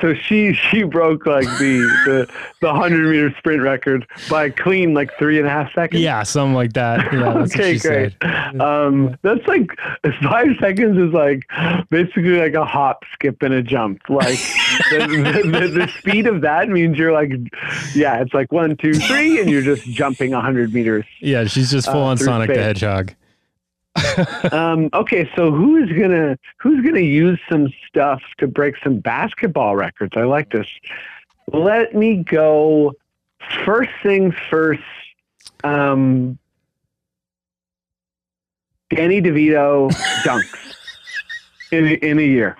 so 0.00 0.14
she 0.14 0.52
she 0.52 0.82
broke 0.82 1.26
like 1.26 1.46
the 1.58 1.78
the 2.06 2.32
the 2.60 2.72
hundred 2.72 3.10
meter 3.10 3.34
sprint 3.38 3.62
record 3.62 4.06
by 4.28 4.44
a 4.44 4.50
clean 4.50 4.94
like 4.94 5.10
three 5.18 5.38
and 5.38 5.46
a 5.46 5.50
half 5.50 5.72
seconds. 5.74 6.02
Yeah, 6.02 6.22
something 6.22 6.54
like 6.54 6.72
that. 6.74 7.12
Yeah, 7.12 7.18
that's 7.32 7.56
what 7.56 7.60
okay, 7.60 7.74
she 7.78 7.88
great. 7.88 8.14
said. 8.22 8.60
Um, 8.60 9.16
that's 9.22 9.46
like 9.46 9.70
five 10.22 10.48
seconds 10.60 10.98
is 10.98 11.12
like 11.12 11.42
basically 11.90 12.38
like 12.38 12.54
a 12.54 12.64
hop, 12.64 13.04
skip, 13.14 13.42
and 13.42 13.54
a 13.54 13.62
jump. 13.62 14.00
Like 14.08 14.38
the, 14.90 15.42
the, 15.42 15.58
the, 15.60 15.68
the 15.68 15.88
speed 15.98 16.26
of 16.26 16.40
that 16.42 16.68
means 16.68 16.98
you're 16.98 17.12
like, 17.12 17.30
yeah, 17.94 18.20
it's 18.20 18.34
like 18.34 18.52
one, 18.52 18.76
two, 18.76 18.94
three, 18.94 19.40
and 19.40 19.50
you're 19.50 19.62
just 19.62 19.84
jumping 19.84 20.32
hundred 20.32 20.72
meters. 20.72 21.04
Yeah, 21.20 21.44
she's 21.44 21.70
just 21.70 21.90
full 21.90 22.02
Uh, 22.02 22.10
on 22.10 22.16
Sonic 22.18 22.48
the. 22.48 22.62
Hedgehog. 22.62 23.14
Um, 24.52 24.88
okay, 24.94 25.30
so 25.36 25.50
who 25.50 25.76
is 25.76 25.90
gonna 25.90 26.38
who's 26.58 26.84
gonna 26.84 27.00
use 27.00 27.38
some 27.50 27.68
stuff 27.86 28.22
to 28.38 28.46
break 28.46 28.74
some 28.82 28.98
basketball 28.98 29.76
records? 29.76 30.12
I 30.16 30.22
like 30.22 30.50
this. 30.50 30.66
Let 31.52 31.94
me 31.94 32.16
go. 32.16 32.94
First 33.64 33.90
things 34.02 34.34
first. 34.50 34.82
Um, 35.64 36.38
Danny 38.90 39.20
DeVito 39.20 39.90
dunks 40.24 40.74
in 41.72 41.86
in 41.86 42.18
a 42.18 42.22
year. 42.22 42.56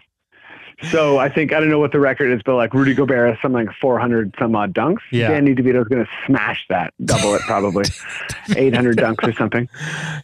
So 0.90 1.18
I 1.18 1.28
think 1.28 1.52
I 1.52 1.58
don't 1.58 1.70
know 1.70 1.80
what 1.80 1.92
the 1.92 1.99
record 1.99 2.30
is, 2.30 2.40
but 2.44 2.54
like 2.54 2.73
Rudy 2.73 2.94
Gobert 2.94 3.30
has 3.30 3.42
something 3.42 3.66
like 3.66 3.76
400 3.80 4.35
some 4.38 4.54
odd 4.54 4.73
dunks. 4.73 5.00
Yeah. 5.11 5.28
Danny 5.28 5.54
DeVito's 5.54 5.88
going 5.88 6.04
to 6.04 6.11
smash 6.26 6.64
that, 6.68 6.94
double 7.04 7.35
it 7.35 7.42
probably, 7.42 7.85
800 8.56 8.97
dunks 8.97 9.26
or 9.26 9.32
something. 9.32 9.68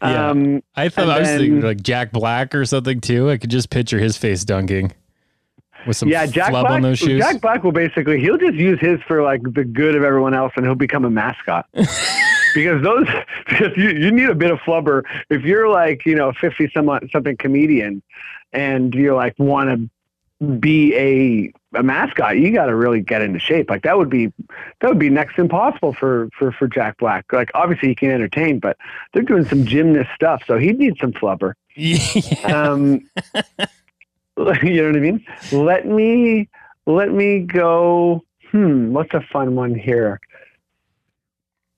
Yeah. 0.00 0.30
Um, 0.30 0.62
I 0.76 0.88
thought 0.88 1.10
I 1.10 1.20
was 1.20 1.28
thinking 1.28 1.60
like 1.60 1.82
Jack 1.82 2.12
Black 2.12 2.54
or 2.54 2.64
something 2.64 3.00
too. 3.00 3.30
I 3.30 3.36
could 3.36 3.50
just 3.50 3.70
picture 3.70 3.98
his 3.98 4.16
face 4.16 4.44
dunking 4.44 4.92
with 5.86 5.96
some 5.96 6.08
yeah, 6.08 6.26
Jack 6.26 6.50
Black. 6.50 6.70
on 6.70 6.82
those 6.82 6.98
shoes. 6.98 7.20
Jack 7.20 7.40
Black 7.40 7.64
will 7.64 7.72
basically 7.72 8.20
he'll 8.20 8.38
just 8.38 8.54
use 8.54 8.78
his 8.80 9.00
for 9.06 9.22
like 9.22 9.42
the 9.42 9.64
good 9.64 9.94
of 9.94 10.02
everyone 10.02 10.34
else, 10.34 10.52
and 10.56 10.64
he'll 10.64 10.74
become 10.74 11.04
a 11.04 11.10
mascot. 11.10 11.66
because 12.54 12.82
those, 12.82 13.06
because 13.48 13.76
you 13.76 13.90
you 13.90 14.10
need 14.10 14.28
a 14.28 14.34
bit 14.34 14.50
of 14.50 14.58
flubber. 14.60 15.02
If 15.30 15.42
you're 15.42 15.68
like 15.68 16.06
you 16.06 16.14
know 16.14 16.32
fifty 16.32 16.70
some 16.72 16.88
something 17.12 17.36
comedian, 17.36 18.02
and 18.52 18.94
you're 18.94 19.14
like 19.14 19.34
want 19.38 19.70
to 19.70 19.90
be 20.60 20.94
a 20.96 21.52
a 21.78 21.82
mascot, 21.82 22.36
you 22.38 22.52
got 22.52 22.66
to 22.66 22.74
really 22.76 23.00
get 23.00 23.22
into 23.22 23.38
shape. 23.38 23.70
Like 23.70 23.82
that 23.82 23.96
would 23.98 24.10
be 24.10 24.32
that 24.80 24.88
would 24.88 24.98
be 24.98 25.10
next 25.10 25.38
impossible 25.38 25.92
for 25.94 26.28
for 26.38 26.52
for 26.52 26.68
Jack 26.68 26.98
Black. 26.98 27.32
Like 27.32 27.50
obviously 27.54 27.88
he 27.88 27.94
can 27.94 28.10
entertain, 28.10 28.58
but 28.58 28.76
they're 29.12 29.22
doing 29.22 29.44
some 29.44 29.64
gymnast 29.64 30.10
stuff, 30.14 30.42
so 30.46 30.58
he'd 30.58 30.78
need 30.78 30.96
some 31.00 31.12
flubber. 31.12 31.54
yeah. 31.76 32.38
Um, 32.44 33.00
you 34.36 34.82
know 34.82 34.86
what 34.88 34.96
I 34.96 35.00
mean? 35.00 35.24
Let 35.52 35.86
me 35.86 36.48
let 36.86 37.10
me 37.12 37.40
go. 37.40 38.22
hmm, 38.50 38.92
what's 38.92 39.14
a 39.14 39.20
fun 39.32 39.54
one 39.56 39.74
here? 39.74 40.20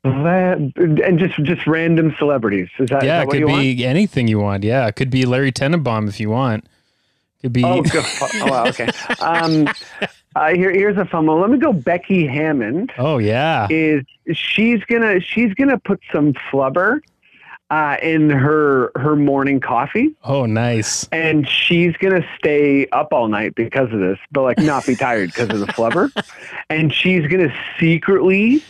Let- 0.04 0.58
And 0.76 1.18
just 1.18 1.36
just 1.42 1.66
random 1.66 2.14
celebrities. 2.18 2.68
Is 2.78 2.88
that, 2.90 3.02
is 3.02 3.06
yeah, 3.06 3.18
that 3.18 3.22
it 3.24 3.30
could 3.30 3.40
you 3.40 3.48
want? 3.48 3.62
be 3.62 3.84
anything 3.84 4.28
you 4.28 4.38
want. 4.38 4.62
Yeah, 4.62 4.86
it 4.86 4.94
could 4.96 5.10
be 5.10 5.24
Larry 5.26 5.50
Tenenbaum 5.52 6.08
if 6.08 6.20
you 6.20 6.30
want. 6.30 6.64
Could 7.42 7.52
be. 7.52 7.64
Oh, 7.64 7.82
oh 7.94 8.46
wow, 8.46 8.66
okay. 8.66 8.88
Um, 9.20 9.68
uh, 10.36 10.54
here, 10.54 10.72
here's 10.72 10.96
a 10.96 11.04
fun 11.04 11.26
one. 11.26 11.40
Let 11.40 11.50
me 11.50 11.58
go. 11.58 11.72
Becky 11.72 12.26
Hammon 12.26 12.88
Oh, 12.98 13.18
yeah. 13.18 13.66
is 13.70 14.04
she's 14.32 14.82
gonna 14.84 15.20
she's 15.20 15.52
gonna 15.54 15.78
put 15.78 16.00
some 16.12 16.32
flubber 16.50 17.00
uh, 17.70 17.96
in 18.02 18.30
her 18.30 18.90
her 18.96 19.16
morning 19.16 19.60
coffee, 19.60 20.14
Oh, 20.24 20.46
nice. 20.46 21.06
and 21.12 21.48
she's 21.48 21.96
gonna 21.98 22.24
stay 22.38 22.86
up 22.88 23.12
all 23.12 23.28
night 23.28 23.54
because 23.54 23.92
of 23.92 23.98
this, 24.00 24.18
but 24.32 24.42
like 24.42 24.58
not 24.58 24.86
be 24.86 24.94
tired 24.96 25.28
because 25.30 25.50
of 25.50 25.58
the 25.60 25.66
flubber, 25.66 26.10
and 26.70 26.92
she's 26.92 27.26
gonna 27.26 27.52
secretly 27.78 28.62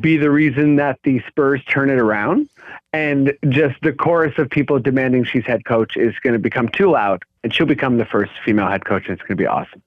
be 0.00 0.16
the 0.16 0.30
reason 0.30 0.76
that 0.76 0.98
the 1.04 1.20
Spurs 1.28 1.62
turn 1.64 1.90
it 1.90 1.98
around. 1.98 2.48
And 2.94 3.32
just 3.48 3.80
the 3.82 3.92
chorus 3.92 4.34
of 4.38 4.50
people 4.50 4.78
demanding 4.78 5.24
she's 5.24 5.44
head 5.46 5.64
coach 5.64 5.96
is 5.96 6.14
going 6.20 6.34
to 6.34 6.38
become 6.38 6.68
too 6.68 6.90
loud, 6.90 7.22
and 7.44 7.52
she'll 7.54 7.66
become 7.66 7.98
the 7.98 8.04
first 8.06 8.32
female 8.44 8.68
head 8.68 8.84
coach, 8.84 9.04
and 9.06 9.12
it's 9.12 9.22
going 9.22 9.36
to 9.36 9.42
be 9.42 9.46
awesome. 9.46 9.82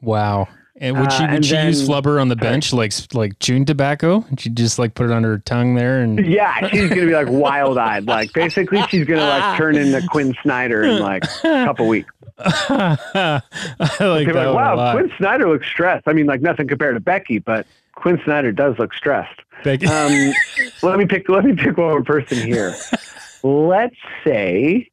Wow. 0.00 0.48
And 0.80 0.98
would 0.98 1.12
she 1.12 1.22
Uh, 1.22 1.34
would 1.34 1.44
she 1.44 1.54
use 1.56 1.86
flubber 1.86 2.20
on 2.20 2.28
the 2.28 2.34
bench 2.34 2.72
like 2.72 2.92
like 3.12 3.38
chewing 3.38 3.66
tobacco? 3.66 4.24
And 4.30 4.40
she 4.40 4.48
just 4.48 4.78
like 4.78 4.94
put 4.94 5.04
it 5.06 5.12
on 5.12 5.22
her 5.22 5.38
tongue 5.38 5.74
there 5.74 6.00
and 6.00 6.26
Yeah, 6.26 6.66
she's 6.68 6.88
gonna 6.88 7.06
be 7.06 7.12
like 7.12 7.28
wild 7.30 7.76
eyed. 7.76 8.06
Like 8.06 8.32
basically, 8.32 8.80
she's 8.88 9.06
gonna 9.06 9.20
like 9.20 9.58
turn 9.58 9.76
into 9.76 10.00
Quin 10.08 10.34
Snyder 10.42 10.82
in 10.82 10.98
like 10.98 11.24
a 11.24 11.64
couple 11.66 11.86
weeks. 11.86 12.10
I 12.38 13.42
like 14.00 14.26
that 14.26 14.34
like, 14.34 14.54
wow. 14.54 14.92
Quin 14.92 15.12
Snyder 15.18 15.48
looks 15.48 15.66
stressed. 15.66 16.08
I 16.08 16.14
mean, 16.14 16.26
like 16.26 16.40
nothing 16.40 16.66
compared 16.66 16.94
to 16.96 17.00
Becky, 17.00 17.38
but 17.38 17.66
Quin 17.94 18.20
Snyder 18.24 18.50
does 18.50 18.78
look 18.78 18.94
stressed. 18.94 19.38
Becky- 19.62 19.86
Um, 19.86 20.32
let 20.82 20.98
me 20.98 21.06
pick. 21.06 21.28
Let 21.28 21.44
me 21.44 21.54
pick 21.54 21.76
one 21.76 22.02
person 22.04 22.38
here. 22.38 22.74
Let's 23.42 23.96
say, 24.24 24.88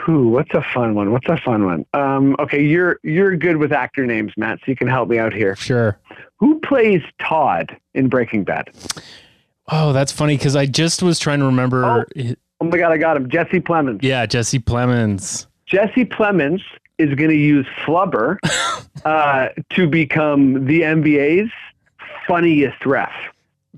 who? 0.00 0.28
What's 0.28 0.52
a 0.54 0.62
fun 0.74 0.94
one? 0.94 1.12
What's 1.12 1.28
a 1.28 1.36
fun 1.36 1.64
one? 1.64 1.84
Um, 1.94 2.36
okay, 2.38 2.62
you're 2.62 2.98
you're 3.02 3.36
good 3.36 3.58
with 3.58 3.72
actor 3.72 4.06
names, 4.06 4.32
Matt, 4.36 4.58
so 4.60 4.64
you 4.66 4.76
can 4.76 4.88
help 4.88 5.08
me 5.08 5.18
out 5.18 5.32
here. 5.32 5.56
sure. 5.56 5.98
Who 6.38 6.58
plays 6.60 7.02
Todd 7.20 7.76
in 7.94 8.08
Breaking 8.08 8.44
Bad? 8.44 8.70
Oh, 9.68 9.92
that's 9.92 10.10
funny 10.10 10.36
because 10.36 10.56
I 10.56 10.66
just 10.66 11.02
was 11.02 11.18
trying 11.18 11.40
to 11.40 11.46
remember. 11.46 12.06
Oh 12.60 12.64
my 12.64 12.78
God, 12.78 12.92
I 12.92 12.96
got 12.96 13.16
him. 13.16 13.28
Jesse 13.28 13.60
Plemons. 13.60 14.02
Yeah, 14.02 14.26
Jesse 14.26 14.58
Plemons. 14.58 15.46
Jesse 15.66 16.04
Plemons 16.04 16.62
is 16.98 17.14
going 17.14 17.30
to 17.30 17.36
use 17.36 17.66
Flubber 17.84 18.38
uh, 19.04 19.48
to 19.70 19.86
become 19.86 20.66
the 20.66 20.82
NBA's 20.82 21.50
funniest 22.26 22.84
ref. 22.84 23.12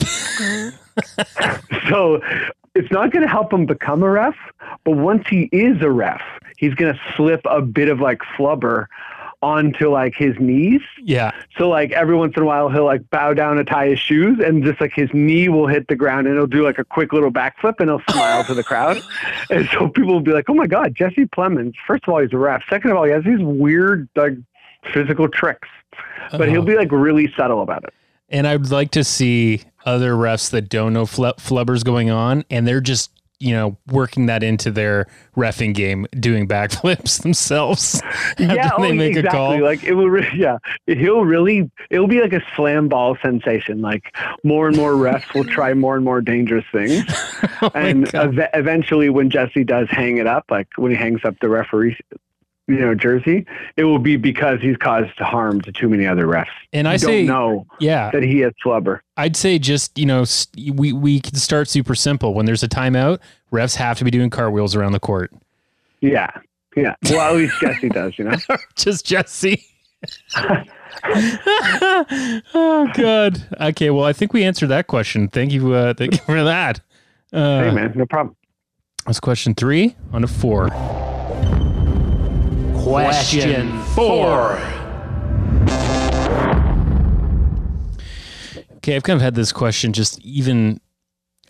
so 1.89 2.21
it's 2.75 2.91
not 2.91 3.11
going 3.13 3.23
to 3.23 3.29
help 3.29 3.53
him 3.53 3.67
become 3.67 4.03
a 4.03 4.11
ref, 4.11 4.35
but 4.85 4.93
once 4.93 5.25
he 5.29 5.49
is 5.53 5.81
a 5.83 5.91
ref, 5.91 6.23
he's 6.57 6.75
going 6.75 6.93
to 6.95 7.01
slip 7.17 7.41
a 7.45 7.61
bit 7.61 7.89
of 7.89 8.01
like 8.01 8.21
Flubber 8.37 8.87
onto 9.43 9.91
like 9.91 10.15
his 10.15 10.37
knees. 10.39 10.81
Yeah. 11.03 11.33
So 11.59 11.69
like 11.69 11.91
every 11.91 12.15
once 12.15 12.35
in 12.37 12.45
a 12.45 12.47
while 12.47 12.69
he'll 12.71 12.85
like 12.85 13.11
bow 13.11 13.35
down 13.35 13.57
to 13.57 13.65
tie 13.65 13.89
his 13.89 13.99
shoes 13.99 14.39
and 14.39 14.63
just 14.63 14.81
like 14.81 14.93
his 14.95 15.11
knee 15.13 15.49
will 15.49 15.67
hit 15.67 15.89
the 15.89 15.97
ground 15.97 16.29
and 16.29 16.37
he'll 16.37 16.47
do 16.47 16.63
like 16.65 16.79
a 16.79 16.85
quick 16.85 17.13
little 17.13 17.33
backflip 17.33 17.75
and 17.81 17.91
he'll 17.91 18.03
smile 18.09 18.45
to 18.45 18.55
the 18.55 18.63
crowd. 18.63 18.99
And 19.51 19.69
so 19.73 19.89
people 19.89 20.13
will 20.15 20.21
be 20.21 20.33
like, 20.33 20.49
Oh 20.49 20.55
my 20.55 20.69
God, 20.69 20.95
Jesse 20.95 21.27
Plemons, 21.27 21.75
first 21.87 22.05
of 22.07 22.15
all, 22.15 22.21
he's 22.21 22.33
a 22.33 22.39
ref. 22.39 22.63
Second 22.71 22.93
of 22.93 22.97
all, 22.97 23.05
he 23.05 23.11
has 23.11 23.25
these 23.25 23.41
weird 23.41 24.09
like 24.15 24.35
physical 24.95 25.29
tricks. 25.29 25.69
But 26.31 26.49
he'll 26.49 26.63
Oh. 26.63 26.65
be 26.65 26.77
like 26.77 26.93
really 26.93 27.31
subtle 27.37 27.61
about 27.63 27.83
it. 27.85 27.93
And 28.29 28.47
I'd 28.47 28.71
like 28.71 28.93
to 28.93 29.03
see 29.05 29.63
other 29.85 30.13
refs 30.13 30.51
that 30.51 30.69
don't 30.69 30.93
know 30.93 31.07
fl- 31.07 31.39
flubbers 31.39 31.85
going 31.85 32.11
on, 32.11 32.45
and 32.51 32.67
they're 32.67 32.81
just 32.81 33.11
you 33.43 33.53
know 33.53 33.77
working 33.89 34.27
that 34.27 34.43
into 34.43 34.71
their 34.71 35.07
refing 35.37 35.75
game, 35.75 36.07
doing 36.19 36.47
backflips 36.47 37.21
themselves. 37.23 38.01
yeah, 38.39 38.71
oh, 38.79 38.93
make 38.93 39.17
exactly. 39.17 39.29
a 39.29 39.31
call. 39.31 39.61
Like 39.61 39.83
it 39.83 39.95
will, 39.95 40.09
re- 40.09 40.31
yeah, 40.35 40.59
he'll 40.87 41.25
really, 41.25 41.71
it'll 41.91 42.07
be 42.07 42.21
like 42.21 42.33
a 42.33 42.43
slam 42.55 42.89
ball 42.89 43.17
sensation. 43.21 43.81
Like 43.81 44.15
more 44.45 44.69
and 44.69 44.77
more 44.77 44.93
refs 44.93 45.35
will 45.35 45.45
try 45.45 45.75
more 45.75 45.97
and 45.97 46.05
more 46.05 46.21
dangerous 46.21 46.65
things, 46.73 47.05
Oh 47.63 47.71
and 47.75 48.15
ev- 48.15 48.49
eventually, 48.55 49.09
when 49.09 49.29
Jesse 49.29 49.65
does 49.65 49.89
hang 49.91 50.19
it 50.19 50.27
up, 50.27 50.45
like 50.49 50.69
when 50.77 50.93
he 50.93 50.97
hangs 50.97 51.21
up 51.25 51.35
the 51.41 51.49
referee, 51.49 51.99
you 52.69 52.77
know, 52.77 52.95
jersey, 52.95 53.45
it 53.77 53.85
will 53.85 53.99
be 53.99 54.17
because 54.17 54.61
he's 54.61 54.77
caused 54.77 55.11
harm 55.19 55.61
to 55.63 55.73
too 55.73 55.89
many 55.89 56.07
other 56.07 56.27
refs. 56.27 56.47
and 56.73 56.87
I 56.87 56.97
say, 56.97 57.27
don't 57.27 57.27
know 57.27 57.67
yeah, 57.81 58.11
that 58.13 58.23
he 58.23 58.39
has 58.41 58.53
flubber. 58.65 59.01
I'd 59.17 59.37
say 59.37 59.59
just 59.59 59.99
you 59.99 60.07
know 60.07 60.25
we 60.75 60.93
we 60.93 61.21
can 61.21 61.35
start 61.35 61.69
super 61.69 61.95
simple. 61.95 62.35
When 62.35 62.47
there's 62.47 62.63
a 62.63 62.69
timeout, 62.69 63.19
refs 63.53 63.77
have 63.77 63.99
to 63.99 64.05
be 64.05 64.11
doing 64.11 64.31
cartwheels 64.31 64.77
around 64.77 64.93
the 64.93 65.01
court. 65.01 65.33
Yeah, 66.01 66.31
yeah. 66.77 66.95
Well, 67.11 67.21
at 67.21 67.37
least 67.37 67.61
Jesse 67.61 67.89
does, 67.89 68.19
you 68.19 68.25
know. 68.25 68.37
just 68.77 69.05
Jesse. 69.05 69.67
oh 72.55 72.89
God. 72.95 73.43
Okay. 73.61 73.91
Well, 73.91 74.05
I 74.05 74.13
think 74.13 74.33
we 74.33 74.45
answered 74.45 74.69
that 74.69 74.87
question. 74.87 75.29
Thank 75.29 75.53
you. 75.53 75.73
Uh, 75.73 75.95
thank 75.95 76.13
you 76.13 76.19
for 76.19 76.43
that. 76.43 76.81
Uh, 77.33 77.65
hey, 77.65 77.71
man, 77.71 77.93
no 77.95 78.07
problem. 78.07 78.37
That's 79.07 79.21
question 79.21 79.55
three 79.55 79.97
on 80.13 80.23
a 80.23 80.29
four. 80.29 80.71
Question 82.83 83.81
four. 83.95 84.61
Okay, 88.79 88.97
I've 88.97 89.05
kind 89.05 89.17
of 89.17 89.21
had 89.21 89.37
this 89.37 89.53
question 89.53 89.93
just 89.93 90.19
even 90.21 90.81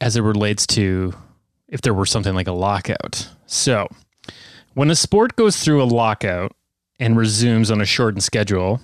as 0.00 0.16
it 0.16 0.20
relates 0.20 0.66
to 0.68 1.14
if 1.68 1.80
there 1.80 1.94
were 1.94 2.04
something 2.04 2.34
like 2.34 2.48
a 2.48 2.52
lockout. 2.52 3.30
So, 3.46 3.88
when 4.74 4.90
a 4.90 4.94
sport 4.94 5.34
goes 5.36 5.56
through 5.56 5.82
a 5.82 5.84
lockout 5.84 6.54
and 7.00 7.16
resumes 7.16 7.70
on 7.70 7.80
a 7.80 7.86
shortened 7.86 8.22
schedule, 8.22 8.82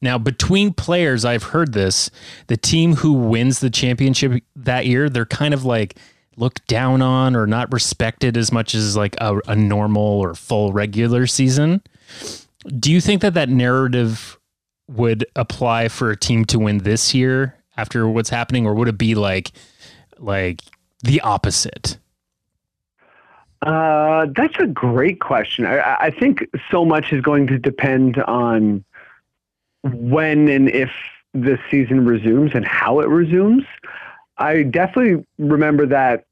now 0.00 0.18
between 0.18 0.72
players, 0.72 1.24
I've 1.24 1.44
heard 1.44 1.74
this, 1.74 2.10
the 2.48 2.56
team 2.56 2.96
who 2.96 3.12
wins 3.12 3.60
the 3.60 3.70
championship 3.70 4.42
that 4.56 4.86
year, 4.86 5.08
they're 5.08 5.26
kind 5.26 5.54
of 5.54 5.64
like 5.64 5.96
looked 6.36 6.66
down 6.66 7.02
on 7.02 7.36
or 7.36 7.46
not 7.46 7.72
respected 7.72 8.36
as 8.36 8.52
much 8.52 8.74
as 8.74 8.96
like 8.96 9.16
a, 9.20 9.38
a 9.46 9.56
normal 9.56 10.02
or 10.02 10.34
full 10.34 10.72
regular 10.72 11.26
season. 11.26 11.82
Do 12.78 12.90
you 12.90 13.00
think 13.00 13.20
that 13.22 13.34
that 13.34 13.48
narrative 13.48 14.38
would 14.88 15.26
apply 15.36 15.88
for 15.88 16.10
a 16.10 16.16
team 16.16 16.44
to 16.46 16.58
win 16.58 16.78
this 16.78 17.14
year 17.14 17.56
after 17.76 18.08
what's 18.08 18.30
happening, 18.30 18.66
or 18.66 18.74
would 18.74 18.88
it 18.88 18.98
be 18.98 19.14
like 19.14 19.52
like 20.18 20.60
the 21.02 21.20
opposite? 21.20 21.98
Uh, 23.62 24.26
that's 24.36 24.56
a 24.58 24.66
great 24.66 25.20
question. 25.20 25.64
I- 25.64 25.78
I, 25.78 25.96
I 26.06 26.10
think 26.10 26.46
so 26.70 26.84
much 26.84 27.12
is 27.12 27.20
going 27.22 27.46
to 27.46 27.58
depend 27.58 28.18
on 28.24 28.84
when 29.82 30.48
and 30.48 30.68
if 30.68 30.90
the 31.32 31.58
season 31.70 32.04
resumes 32.04 32.52
and 32.54 32.64
how 32.64 33.00
it 33.00 33.08
resumes. 33.08 33.64
I 34.38 34.62
definitely 34.62 35.24
remember 35.38 35.86
that 35.86 36.24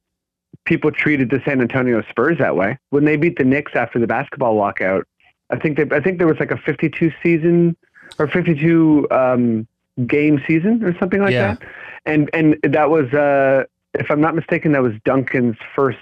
people 0.64 0.90
treated 0.90 1.30
the 1.30 1.40
San 1.44 1.60
Antonio 1.60 2.02
Spurs 2.10 2.38
that 2.38 2.56
way 2.56 2.78
when 2.90 3.04
they 3.04 3.16
beat 3.16 3.36
the 3.38 3.44
Knicks 3.44 3.72
after 3.74 3.98
the 3.98 4.06
basketball 4.06 4.54
lockout. 4.54 5.06
I 5.50 5.58
think 5.58 5.76
they, 5.76 5.96
I 5.96 6.00
think 6.00 6.18
there 6.18 6.26
was 6.26 6.38
like 6.40 6.50
a 6.50 6.56
52 6.56 7.12
season 7.22 7.76
or 8.18 8.26
52 8.26 9.06
um, 9.10 9.66
game 10.06 10.42
season 10.46 10.82
or 10.84 10.96
something 10.98 11.20
like 11.20 11.32
Yeah. 11.32 11.54
that, 11.54 11.62
and 12.06 12.30
and 12.32 12.56
that 12.62 12.90
was, 12.90 13.12
uh, 13.12 13.64
if 13.94 14.10
I'm 14.10 14.20
not 14.20 14.34
mistaken, 14.34 14.72
that 14.72 14.82
was 14.82 14.94
Duncan's 15.04 15.56
first 15.74 15.98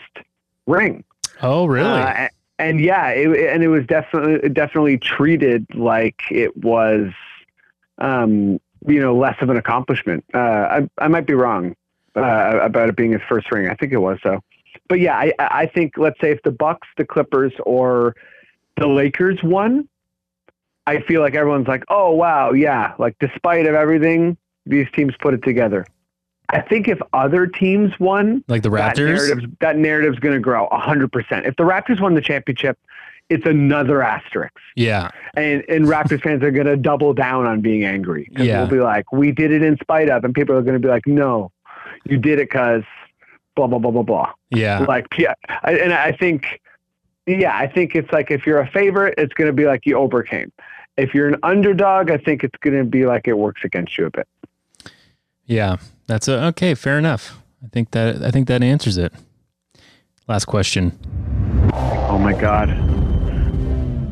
ring. 0.67 1.05
Oh, 1.43 1.67
really? 1.67 1.89
Uh, 1.89 2.29
and 2.59 2.81
yeah, 2.81 3.09
it, 3.09 3.29
and 3.53 3.63
it 3.63 3.69
was 3.69 3.87
definitely 3.87 4.49
definitely 4.51 4.99
treated 4.99 5.67
like 5.75 6.21
it 6.31 6.57
was, 6.59 7.11
um, 7.99 8.61
you 8.87 9.01
know, 9.01 9.17
less 9.17 9.37
of 9.41 9.49
an 9.51 9.57
accomplishment. 9.57 10.25
Uh, 10.33 10.39
I 10.39 10.89
I 10.99 11.09
might 11.09 11.27
be 11.27 11.35
wrong 11.35 11.75
uh, 12.16 12.61
about 12.62 12.88
it 12.88 12.96
being 12.96 13.12
his 13.12 13.23
first 13.29 13.51
ring. 13.53 13.68
I 13.68 13.75
think 13.75 13.92
it 13.92 13.99
was 13.99 14.18
so. 14.23 14.40
But 14.88 15.01
yeah, 15.01 15.16
I 15.16 15.33
I 15.38 15.66
think 15.66 15.96
let's 15.96 16.20
say 16.20 16.33
if 16.33 16.42
the 16.42 16.51
Bucks, 16.51 16.88
the 16.96 17.05
Clippers, 17.05 17.53
or 17.64 18.16
the 18.77 18.87
Lakers 18.87 19.42
won, 19.42 19.88
I 20.87 21.01
feel 21.03 21.20
like 21.20 21.35
everyone's 21.35 21.68
like, 21.68 21.85
oh 21.88 22.12
wow, 22.12 22.53
yeah, 22.53 22.94
like 22.99 23.16
despite 23.20 23.66
of 23.66 23.75
everything, 23.75 24.37
these 24.66 24.87
teams 24.94 25.14
put 25.20 25.35
it 25.35 25.42
together. 25.42 25.87
I 26.53 26.61
think 26.61 26.88
if 26.88 26.99
other 27.12 27.46
teams 27.46 27.92
won, 28.01 28.44
like 28.49 28.62
the 28.62 28.70
that 28.70 28.96
Raptors? 28.96 29.07
narrative's, 29.07 29.55
that 29.61 29.77
narrative's 29.77 30.18
going 30.18 30.35
to 30.35 30.40
grow 30.40 30.68
100%. 30.73 31.46
If 31.46 31.57
the 31.57 31.62
Raptors 31.62 32.01
won 32.01 32.14
the 32.14 32.20
championship, 32.20 32.77
it's 33.29 33.46
another 33.46 34.03
asterisk. 34.03 34.53
Yeah. 34.75 35.11
And, 35.35 35.64
and 35.68 35.87
Raptors 35.87 36.23
fans 36.23 36.42
are 36.42 36.51
going 36.51 36.66
to 36.66 36.77
double 36.77 37.14
down 37.14 37.46
on 37.46 37.61
being 37.61 37.85
angry. 37.85 38.29
Yeah. 38.33 38.61
We'll 38.61 38.70
be 38.70 38.81
like, 38.81 39.12
we 39.12 39.31
did 39.31 39.53
it 39.53 39.62
in 39.62 39.79
spite 39.79 40.11
of. 40.11 40.25
And 40.25 40.35
people 40.35 40.57
are 40.57 40.62
going 40.62 40.75
to 40.75 40.81
be 40.81 40.88
like, 40.88 41.07
no, 41.07 41.53
you 42.05 42.19
did 42.19 42.39
it 42.39 42.49
because 42.51 42.83
blah, 43.57 43.67
blah, 43.67 43.79
blah, 43.79 43.91
blah, 43.91 44.03
blah. 44.03 44.33
Yeah. 44.51 44.81
Like, 44.81 45.07
yeah. 45.19 45.35
I, 45.49 45.75
and 45.75 45.93
I 45.93 46.13
think, 46.13 46.61
yeah, 47.27 47.57
I 47.57 47.67
think 47.67 47.95
it's 47.95 48.11
like 48.13 48.31
if 48.31 48.47
you're 48.47 48.61
a 48.61 48.71
favorite, 48.71 49.15
it's 49.19 49.35
going 49.35 49.47
to 49.47 49.53
be 49.53 49.67
like 49.67 49.87
you 49.87 49.97
overcame. 49.97 50.53
If 50.97 51.15
you're 51.15 51.29
an 51.29 51.37
underdog, 51.43 52.11
I 52.11 52.19
think 52.19 52.45
it's 52.45 52.59
going 52.61 52.77
to 52.77 52.85
be 52.85 53.07
like 53.07 53.29
it 53.29 53.35
works 53.35 53.63
against 53.65 53.97
you 53.97 54.07
a 54.07 54.11
bit. 54.11 54.29
Yeah, 55.47 55.77
that's 56.07 56.29
a, 56.29 56.45
okay. 56.47 56.75
Fair 56.75 56.99
enough. 56.99 57.41
I 57.65 57.69
think 57.69 57.91
that 57.91 58.23
I 58.23 58.31
think 58.31 58.49
that 58.49 58.63
answers 58.63 58.97
it. 58.97 59.13
Last 60.29 60.45
question. 60.45 60.99
Oh 61.73 62.19
my 62.19 62.33
god. 62.33 62.69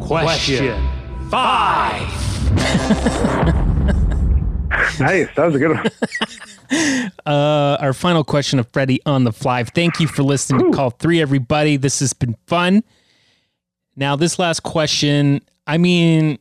Question 0.00 0.82
five. 1.30 2.08
Nice. 5.00 5.28
That 5.36 5.46
was 5.46 5.54
a 5.54 5.58
good 5.58 5.76
one. 5.76 5.88
Uh, 7.24 7.78
our 7.80 7.94
final 7.94 8.22
question 8.22 8.58
of 8.58 8.68
Freddie 8.72 9.00
on 9.06 9.24
the 9.24 9.32
fly. 9.32 9.64
Thank 9.64 10.00
you 10.00 10.06
for 10.06 10.22
listening 10.22 10.70
to 10.70 10.76
Call 10.76 10.90
Three, 10.90 11.18
everybody. 11.18 11.78
This 11.78 12.00
has 12.00 12.12
been 12.12 12.36
fun. 12.46 12.84
Now, 13.96 14.16
this 14.16 14.38
last 14.38 14.64
question, 14.64 15.40
I 15.66 15.78
mean, 15.78 16.38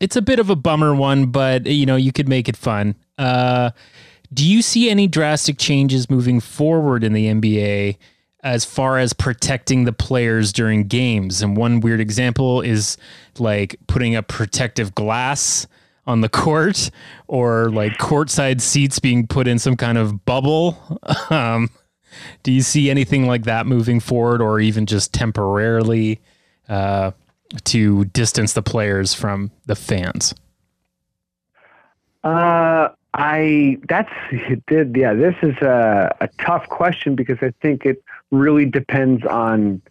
it's 0.00 0.16
a 0.16 0.22
bit 0.22 0.38
of 0.38 0.48
a 0.48 0.56
bummer 0.56 0.94
one, 0.94 1.26
but 1.26 1.66
you 1.66 1.84
know, 1.84 1.96
you 1.96 2.12
could 2.12 2.30
make 2.30 2.48
it 2.48 2.56
fun. 2.56 2.94
Uh, 3.18 3.72
do 4.32 4.48
you 4.48 4.62
see 4.62 4.88
any 4.88 5.06
drastic 5.06 5.58
changes 5.58 6.08
moving 6.08 6.40
forward 6.40 7.04
in 7.04 7.12
the 7.12 7.26
NBA 7.26 7.98
as 8.42 8.64
far 8.64 8.98
as 8.98 9.12
protecting 9.12 9.84
the 9.84 9.92
players 9.92 10.50
during 10.50 10.88
games? 10.88 11.42
And 11.42 11.58
one 11.58 11.80
weird 11.80 12.00
example 12.00 12.62
is 12.62 12.96
like 13.38 13.76
putting 13.86 14.16
up 14.16 14.28
protective 14.28 14.94
glass 14.94 15.66
on 16.06 16.20
the 16.20 16.28
court 16.28 16.90
or 17.28 17.70
like 17.70 17.92
courtside 17.98 18.60
seats 18.60 18.98
being 18.98 19.26
put 19.26 19.46
in 19.46 19.58
some 19.58 19.76
kind 19.76 19.98
of 19.98 20.24
bubble. 20.24 20.78
Um, 21.30 21.70
do 22.42 22.52
you 22.52 22.60
see 22.60 22.90
anything 22.90 23.26
like 23.26 23.44
that 23.44 23.66
moving 23.66 24.00
forward 24.00 24.42
or 24.42 24.60
even 24.60 24.84
just 24.84 25.14
temporarily 25.14 26.20
uh, 26.68 27.12
to 27.64 28.04
distance 28.06 28.52
the 28.52 28.62
players 28.62 29.14
from 29.14 29.50
the 29.64 29.74
fans? 29.74 30.34
Uh, 32.22 32.88
I 33.14 33.78
that's 33.88 34.12
did 34.66 34.96
yeah. 34.96 35.14
This 35.14 35.34
is 35.42 35.56
a, 35.58 36.14
a 36.20 36.28
tough 36.38 36.68
question 36.68 37.14
because 37.14 37.38
I 37.40 37.52
think 37.60 37.84
it 37.84 38.02
really 38.30 38.66
depends 38.66 39.24
on 39.24 39.82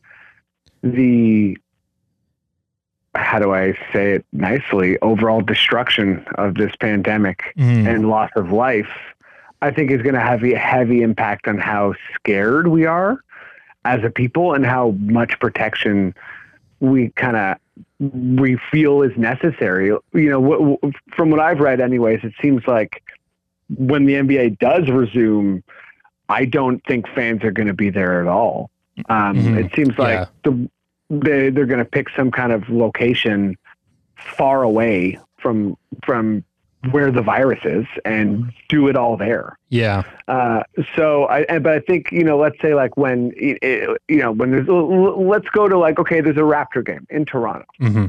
the 0.82 1.58
how 3.16 3.40
do 3.40 3.54
I 3.54 3.74
say 3.92 4.14
it 4.14 4.26
nicely 4.32 4.98
overall 5.02 5.42
destruction 5.42 6.26
of 6.36 6.56
this 6.56 6.74
pandemic 6.78 7.54
Mhm. 7.58 7.88
and 7.88 8.10
loss 8.10 8.32
of 8.36 8.52
life. 8.52 8.90
I 9.62 9.70
think 9.70 9.92
is 9.92 10.02
going 10.02 10.16
to 10.16 10.22
have 10.22 10.44
a 10.44 10.56
heavy 10.56 11.02
impact 11.04 11.48
on 11.48 11.58
how 11.60 11.94
scared 12.16 12.68
we 12.68 12.86
are 12.86 13.20
as 13.86 14.04
a 14.04 14.10
people 14.10 14.54
and 14.54 14.66
how 14.66 14.92
much 15.02 15.40
protection 15.40 16.16
we 16.80 17.10
kind 17.10 17.38
of 17.38 17.58
we 18.00 18.58
feel 18.72 19.04
is 19.04 19.16
necessary. 19.18 19.88
You 20.14 20.30
know, 20.30 20.40
what, 20.40 20.80
from 21.16 21.30
what 21.30 21.40
I've 21.40 21.60
read, 21.60 21.80
anyways, 21.80 22.22
it 22.24 22.34
seems 22.42 22.66
like 22.66 23.04
when 23.78 24.06
the 24.08 24.16
NBA 24.16 24.58
does 24.60 24.90
resume, 24.90 25.62
I 26.28 26.46
don't 26.46 26.84
think 26.88 27.08
fans 27.10 27.44
are 27.44 27.52
going 27.52 27.68
to 27.68 27.74
be 27.74 27.90
there 27.92 28.20
at 28.22 28.28
all. 28.28 28.72
Um, 29.10 29.38
Mhm. 29.38 29.66
It 29.66 29.76
seems 29.76 29.98
like 30.00 30.20
Yeah. 30.20 30.26
the, 30.44 30.70
they 31.12 31.50
they're 31.50 31.66
going 31.66 31.80
to 31.84 31.86
pick 31.86 32.08
some 32.16 32.32
kind 32.32 32.52
of 32.52 32.68
location 32.70 33.58
far 34.16 34.64
away 34.64 35.20
from 35.40 35.76
from 36.06 36.44
where 36.90 37.12
the 37.12 37.22
virus 37.22 37.60
is 37.64 37.86
and 38.06 38.52
do 38.68 38.88
it 38.88 38.96
all 38.96 39.16
there. 39.16 39.56
Yeah. 39.70 40.02
Uh, 40.28 40.64
so 40.96 41.26
I, 41.26 41.42
and- 41.42 41.64
but 41.64 41.74
I 41.74 41.80
think 41.80 42.12
you 42.12 42.24
know, 42.24 42.38
let's 42.40 42.60
say 42.62 42.74
like 42.74 42.98
when 42.98 43.32
it, 43.36 44.00
you 44.08 44.18
know 44.18 44.32
when 44.32 44.52
there's 44.52 44.68
let's 44.68 45.48
go 45.50 45.68
to 45.68 45.78
like 45.78 46.00
okay, 46.00 46.22
there's 46.22 46.38
a 46.38 46.40
Raptor 46.40 46.84
game 46.86 47.06
in 47.10 47.26
Toronto. 47.26 47.66
hmm 47.80 48.06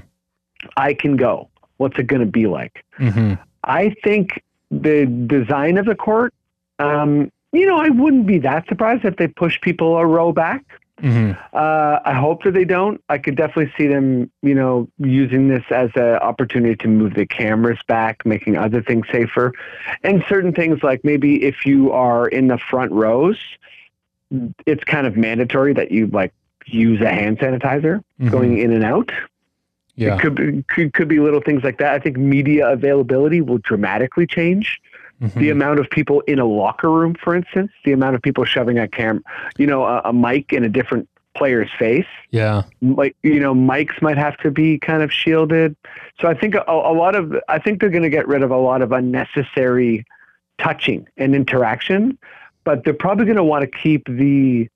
I 0.76 0.94
can 0.94 1.16
go. 1.16 1.48
What's 1.78 1.98
it 1.98 2.04
going 2.06 2.20
to 2.20 2.30
be 2.30 2.46
like? 2.46 2.84
hmm 2.96 3.34
I 3.64 3.94
think 4.04 4.40
the 4.70 5.06
design 5.26 5.76
of 5.78 5.86
the 5.86 5.94
court. 5.94 6.32
Um, 6.78 7.30
you 7.52 7.66
know, 7.66 7.76
I 7.78 7.90
wouldn't 7.90 8.26
be 8.26 8.38
that 8.38 8.66
surprised 8.68 9.04
if 9.04 9.16
they 9.16 9.28
push 9.28 9.60
people 9.60 9.96
a 9.98 10.06
row 10.06 10.32
back. 10.32 10.64
Hmm 11.02 11.32
Uh, 11.52 11.98
I 12.04 12.14
hope 12.14 12.44
that 12.44 12.52
they 12.52 12.64
don't. 12.64 13.02
I 13.08 13.18
could 13.18 13.34
definitely 13.34 13.72
see 13.76 13.88
them, 13.88 14.30
you 14.40 14.54
know, 14.54 14.88
using 14.98 15.48
this 15.48 15.64
as 15.70 15.90
an 15.96 16.14
opportunity 16.16 16.76
to 16.76 16.88
move 16.88 17.14
the 17.14 17.26
cameras 17.26 17.80
back, 17.88 18.24
making 18.24 18.56
other 18.56 18.82
things 18.82 19.06
safer, 19.10 19.52
and 20.02 20.24
certain 20.28 20.52
things 20.52 20.82
like 20.82 21.04
maybe 21.04 21.42
if 21.42 21.66
you 21.66 21.90
are 21.90 22.28
in 22.28 22.46
the 22.46 22.56
front 22.56 22.92
rows, 22.92 23.38
it's 24.64 24.84
kind 24.84 25.06
of 25.06 25.16
mandatory 25.16 25.74
that 25.74 25.90
you 25.90 26.06
like 26.06 26.32
use 26.66 27.00
a 27.00 27.10
hand 27.10 27.38
sanitizer 27.38 28.02
going 28.30 28.58
in 28.58 28.72
and 28.72 28.84
out. 28.84 29.10
Yeah. 29.96 30.14
It 30.14 30.20
could 30.20 30.34
be, 30.36 30.62
could 30.68 30.94
could 30.94 31.08
be 31.08 31.18
little 31.20 31.40
things 31.40 31.62
like 31.64 31.78
that. 31.78 31.92
I 31.94 31.98
think 31.98 32.16
media 32.16 32.70
availability 32.70 33.40
will 33.40 33.58
dramatically 33.58 34.26
change. 34.26 34.80
Mhm. 35.22 35.34
The 35.34 35.50
amount 35.50 35.78
of 35.78 35.88
people 35.88 36.20
in 36.22 36.38
a 36.38 36.44
locker 36.44 36.90
room, 36.90 37.14
for 37.14 37.34
instance, 37.34 37.70
the 37.84 37.92
amount 37.92 38.16
of 38.16 38.22
people 38.22 38.44
shoving 38.44 38.78
a 38.78 38.88
cam, 38.88 39.22
you 39.56 39.66
know, 39.66 39.84
a, 39.84 40.02
a 40.06 40.12
mic 40.12 40.52
in 40.52 40.64
a 40.64 40.68
different 40.68 41.08
player's 41.34 41.70
face. 41.78 42.06
Yeah. 42.30 42.62
like 42.82 43.16
you 43.22 43.40
know 43.40 43.54
mics 43.54 44.02
might 44.02 44.18
have 44.18 44.36
to 44.38 44.50
be 44.50 44.78
kind 44.78 45.02
of 45.02 45.10
shielded. 45.12 45.76
So 46.20 46.28
i 46.28 46.34
think 46.34 46.54
a, 46.54 46.64
a 46.66 46.92
lot 46.92 47.14
of 47.14 47.34
i 47.48 47.58
think 47.58 47.80
they're 47.80 47.90
going 47.90 48.02
to 48.02 48.10
get 48.10 48.28
rid 48.28 48.42
of 48.42 48.50
a 48.50 48.56
lot 48.58 48.82
of 48.82 48.92
unnecessary 48.92 50.04
touching 50.58 51.08
and 51.16 51.34
interaction 51.34 52.18
but 52.64 52.84
they're 52.84 52.94
probably 52.94 53.24
going 53.24 53.36
to 53.36 53.44
want 53.44 53.62
to 53.62 53.78
keep 53.78 54.06
the 54.06 54.68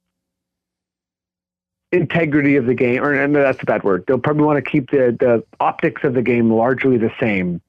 integrity 1.93 2.57
of 2.57 2.67
the 2.67 2.75
game 2.75 3.03
or 3.03 3.13
and 3.13 3.35
that's 3.35 3.63
a 3.63 3.65
bad 3.65 3.85
word. 3.85 4.05
They'll 4.07 4.19
probably 4.19 4.45
want 4.45 4.63
to 4.63 4.71
keep 4.71 4.91
the 4.91 5.17
the 5.19 5.45
optics 5.61 6.05
of 6.05 6.15
the 6.15 6.23
game 6.23 6.51
largely 6.51 6.99
the 6.99 7.13
same. 7.21 7.61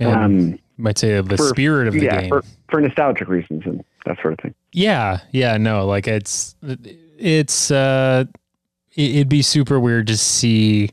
Um 0.00 0.58
might 0.82 0.98
say 0.98 1.20
the 1.20 1.36
for- 1.36 1.48
spirit 1.48 1.88
of 1.88 1.94
the 1.94 2.00
yeah 2.02 2.20
game. 2.22 2.28
for, 2.28 2.42
for 2.70 2.80
nostalgic 2.80 3.28
reasons 3.28 3.62
and 3.64 3.82
that 4.06 4.18
sort 4.20 4.32
of 4.34 4.40
thing 4.40 4.54
Yeah, 4.72 5.20
yeah, 5.30 5.56
no, 5.56 5.86
like 5.86 6.06
it's 6.08 6.56
it's 7.18 7.70
uh 7.70 8.24
it- 8.94 9.10
it'd 9.16 9.28
be 9.28 9.42
super 9.42 9.78
weird 9.80 10.06
to 10.08 10.16
see 10.16 10.90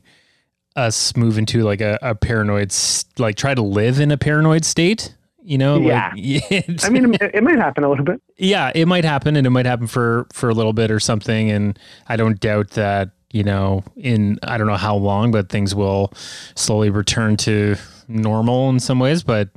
us 0.76 1.16
move 1.16 1.36
into 1.36 1.62
like 1.62 1.80
a, 1.80 1.98
a 2.02 2.14
paranoid 2.14 2.72
like 3.18 3.36
try 3.36 3.54
to 3.54 3.62
live 3.62 3.98
in 4.00 4.10
a 4.12 4.16
paranoid 4.16 4.64
state, 4.64 5.14
you 5.42 5.58
know? 5.58 5.78
Yeah. 5.80 6.12
Like, 6.50 6.84
i 6.84 6.88
mean 6.88 7.14
it, 7.14 7.20
it 7.34 7.42
might 7.42 7.58
happen 7.58 7.82
a 7.84 7.88
little 7.90 8.04
bit 8.04 8.22
yeah, 8.38 8.70
it 8.74 8.86
might 8.86 9.04
happen 9.04 9.36
and 9.36 9.46
it 9.46 9.50
might 9.50 9.66
happen 9.66 9.86
for 9.86 10.26
for 10.32 10.48
a 10.48 10.54
little 10.54 10.72
bit 10.72 10.90
or 10.90 11.00
something 11.00 11.50
and 11.50 11.78
I 12.08 12.16
don't 12.16 12.38
doubt 12.40 12.70
that, 12.70 13.10
you 13.32 13.42
know, 13.42 13.82
in 13.96 14.38
I 14.44 14.56
don't 14.58 14.66
know 14.68 14.76
how 14.76 14.94
long, 14.96 15.32
but 15.32 15.48
things 15.50 15.74
will 15.74 16.12
slowly 16.54 16.90
return 16.90 17.36
to 17.38 17.76
normal 18.10 18.68
in 18.70 18.80
some 18.80 18.98
ways, 18.98 19.22
but 19.22 19.48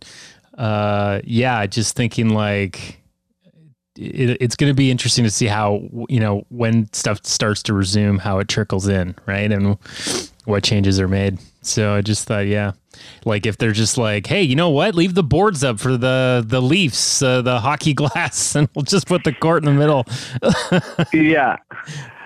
uh 0.57 1.19
yeah, 1.23 1.65
just 1.65 1.95
thinking 1.95 2.29
like 2.29 2.99
it, 3.95 4.37
it's 4.41 4.55
going 4.55 4.71
to 4.71 4.75
be 4.75 4.89
interesting 4.89 5.23
to 5.23 5.29
see 5.29 5.45
how 5.45 5.87
you 6.09 6.19
know 6.19 6.43
when 6.49 6.91
stuff 6.93 7.19
starts 7.23 7.61
to 7.63 7.73
resume 7.73 8.17
how 8.17 8.39
it 8.39 8.47
trickles 8.47 8.87
in 8.87 9.15
right 9.27 9.51
and 9.51 9.77
what 10.45 10.63
changes 10.63 10.99
are 10.99 11.07
made. 11.07 11.37
So 11.61 11.93
i 11.93 12.01
just 12.01 12.27
thought 12.27 12.45
yeah 12.47 12.71
like 13.25 13.45
if 13.45 13.57
they're 13.57 13.71
just 13.71 13.97
like 13.97 14.27
hey 14.27 14.41
you 14.43 14.55
know 14.55 14.69
what? 14.69 14.95
Leave 14.95 15.13
the 15.15 15.23
boards 15.23 15.63
up 15.63 15.79
for 15.79 15.95
the 15.97 16.43
the 16.45 16.61
leafs 16.61 17.21
uh, 17.21 17.41
the 17.41 17.59
hockey 17.59 17.93
glass 18.01 18.55
and 18.55 18.67
we'll 18.75 18.83
just 18.83 19.07
put 19.07 19.23
the 19.23 19.33
court 19.33 19.63
in 19.65 19.73
the 19.73 19.79
middle. 19.79 20.05
Yeah. 21.13 21.57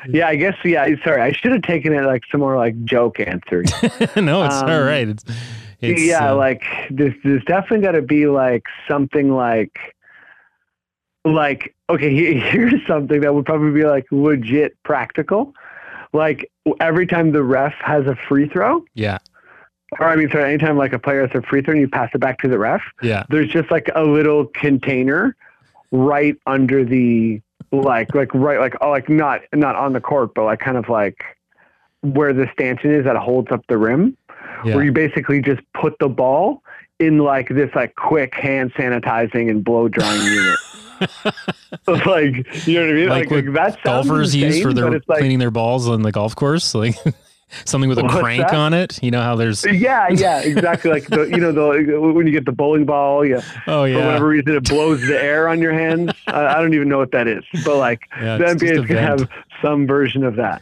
Yeah 0.09 0.27
i 0.29 0.35
guess 0.37 0.55
yeah 0.63 0.87
sorry 1.03 1.21
i 1.21 1.31
should 1.33 1.51
have 1.51 1.63
taken 1.63 1.91
it 1.93 2.03
like 2.05 2.23
some 2.31 2.39
more 2.39 2.55
like 2.55 2.81
joke 2.85 3.19
answer. 3.19 3.63
No 4.15 4.43
it's 4.45 4.55
Um, 4.55 4.69
all 4.69 4.83
right. 4.83 5.07
It's, 5.09 5.23
it's 5.81 6.01
yeah, 6.01 6.31
uh, 6.31 6.35
like 6.35 6.63
there's, 6.89 7.13
there's 7.23 7.43
definitely 7.43 7.85
got 7.85 7.91
to 7.91 8.01
be 8.01 8.27
like 8.27 8.63
something 8.87 9.33
like, 9.33 9.77
like 11.23 11.75
okay, 11.89 12.33
here's 12.39 12.85
something 12.87 13.21
that 13.21 13.33
would 13.33 13.45
probably 13.45 13.71
be 13.71 13.85
like 13.85 14.05
legit 14.11 14.81
practical. 14.83 15.53
Like 16.13 16.51
every 16.79 17.05
time 17.05 17.31
the 17.31 17.43
ref 17.43 17.73
has 17.81 18.07
a 18.07 18.15
free 18.15 18.47
throw, 18.47 18.83
yeah. 18.95 19.19
or 19.99 20.07
I 20.07 20.15
mean, 20.15 20.29
sorry, 20.31 20.45
anytime 20.45 20.77
like 20.77 20.93
a 20.93 20.99
player 20.99 21.27
has 21.27 21.35
a 21.35 21.45
free 21.45 21.61
throw 21.61 21.73
and 21.73 21.81
you 21.81 21.87
pass 21.87 22.09
it 22.13 22.19
back 22.19 22.39
to 22.39 22.47
the 22.47 22.57
ref, 22.57 22.81
yeah. 23.01 23.23
there's 23.29 23.49
just 23.49 23.69
like 23.69 23.89
a 23.93 24.03
little 24.03 24.45
container 24.45 25.35
right 25.91 26.35
under 26.47 26.83
the 26.83 27.41
like 27.71 28.13
like 28.15 28.33
right 28.33 28.59
like 28.59 28.75
oh 28.81 28.89
like 28.89 29.09
not 29.09 29.41
not 29.53 29.75
on 29.75 29.93
the 29.93 30.01
court, 30.01 30.33
but 30.33 30.45
like 30.45 30.59
kind 30.59 30.77
of 30.77 30.89
like 30.89 31.23
where 32.01 32.33
the 32.33 32.49
stanchion 32.53 32.93
is 32.93 33.03
that 33.03 33.15
holds 33.17 33.51
up 33.51 33.61
the 33.67 33.77
rim 33.77 34.17
yeah 34.67 34.75
where 34.75 34.83
you 34.83 34.91
basically 34.91 35.41
just 35.41 35.61
put 35.73 35.97
the 35.99 36.09
ball 36.09 36.63
in 36.99 37.19
like 37.19 37.49
this 37.49 37.69
like 37.75 37.95
quick 37.95 38.33
hand 38.35 38.73
sanitizing 38.73 39.49
and 39.49 39.63
blow 39.63 39.87
drying 39.87 40.21
unit. 40.23 40.59
like 41.87 42.67
you 42.67 42.79
know 42.79 42.85
what 42.85 42.89
I 42.89 42.93
mean? 42.93 43.09
Like 43.09 43.31
Like, 43.31 43.53
that 43.53 43.83
golfers 43.83 44.33
insane, 44.33 44.51
use 44.51 44.61
for 44.61 44.73
their 44.73 44.89
like 44.89 45.19
cleaning 45.19 45.39
their 45.39 45.51
balls 45.51 45.87
on 45.87 46.01
the 46.01 46.11
golf 46.11 46.35
course 46.35 46.73
like 46.73 46.95
something 47.65 47.87
with 47.87 47.99
a 47.99 48.07
crank 48.07 48.41
that? 48.41 48.53
on 48.53 48.73
it 48.73 49.01
you 49.03 49.11
know 49.11 49.21
how 49.21 49.35
there's 49.35 49.63
yeah, 49.65 50.07
yeah, 50.09 50.39
exactly. 50.43 50.91
Like 50.91 51.07
the 51.07 51.25
you 51.25 51.37
know 51.37 51.51
the 51.51 51.99
when 51.99 52.25
you 52.25 52.33
get 52.33 52.45
the 52.45 52.51
bowling 52.51 52.85
ball, 52.85 53.25
yeah, 53.25 53.41
oh 53.67 53.83
yeah. 53.83 53.99
for 53.99 54.05
whatever 54.05 54.27
reason 54.27 54.55
it 54.55 54.67
blows 54.67 55.01
the 55.01 55.21
air 55.21 55.47
on 55.47 55.59
your 55.59 55.73
hands. 55.73 56.11
I, 56.27 56.47
I 56.47 56.61
don't 56.61 56.73
even 56.73 56.89
know 56.89 56.97
what 56.97 57.11
that 57.11 57.27
is, 57.27 57.43
but 57.63 57.77
like 57.77 58.01
Yeah, 58.19 58.37
the 58.37 58.45
NBA 58.45 58.81
is 58.81 58.85
gonna 58.85 59.01
have 59.01 59.29
some 59.61 59.85
version 59.87 60.23
of 60.23 60.35
that. 60.35 60.61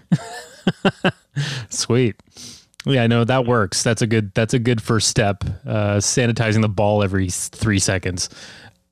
Sweet. 1.69 2.15
Yeah, 2.85 3.07
no, 3.07 3.23
that 3.23 3.45
works. 3.45 3.81
That's 3.83 4.01
a 4.01 4.07
good. 4.07 4.33
That's 4.35 4.53
a 4.53 4.59
good 4.59 4.81
first 4.81 5.07
step. 5.07 5.43
Uh, 5.65 5.97
sanitizing 5.97 6.61
the 6.61 6.69
ball 6.69 7.03
every 7.03 7.29
three 7.29 7.79
seconds. 7.79 8.29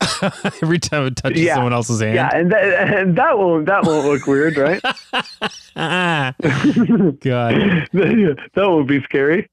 every 0.62 0.78
time 0.80 1.06
it 1.06 1.16
touches 1.16 1.40
Yeah. 1.40 1.54
someone 1.54 1.72
else's 1.72 2.00
hand. 2.00 2.16
Yeah, 2.16 2.28
and 2.34 2.50
that, 2.52 2.64
and 2.98 3.16
that 3.16 3.38
won't 3.38 3.66
that 3.66 3.84
won't 3.84 4.06
look 4.06 4.26
weird, 4.26 4.56
right? 4.56 4.82
God. 5.76 7.18
that 7.92 8.48
won't 8.56 8.88
be 8.88 9.00
scary. 9.02 9.48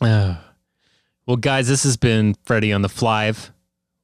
Uh, 0.00 0.36
well, 1.26 1.36
guys, 1.36 1.68
this 1.68 1.84
has 1.84 1.96
been 1.96 2.34
Freddie 2.44 2.72
on 2.72 2.82
the 2.82 2.88
Flive. 2.88 3.50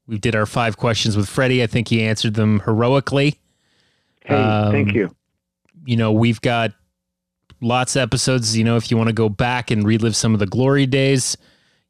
We 0.07 0.19
did 0.19 0.35
our 0.35 0.47
five 0.47 0.77
questions 0.79 1.17
with 1.17 1.29
Freddie. 1.29 1.63
I 1.63 1.67
think 1.67 1.89
he 1.89 2.03
answered 2.03 2.35
them 2.35 2.61
heroically. 2.61 3.39
Hey, 4.25 4.35
Um, 4.35 4.73
thank 4.73 4.95
you. 4.95 5.15
You 5.85 5.97
know, 5.97 6.13
we've 6.13 6.41
got 6.41 6.73
lots 7.61 7.97
of 7.97 8.03
episodes. 8.03 8.57
You 8.57 8.65
know, 8.65 8.77
if 8.77 8.91
you 8.91 8.97
want 8.97 9.09
to 9.09 9.15
go 9.15 9.29
back 9.29 9.71
and 9.71 9.85
relive 9.87 10.17
some 10.17 10.35
of 10.35 10.41
the 10.41 10.47
glory 10.47 10.87
days, 10.87 11.37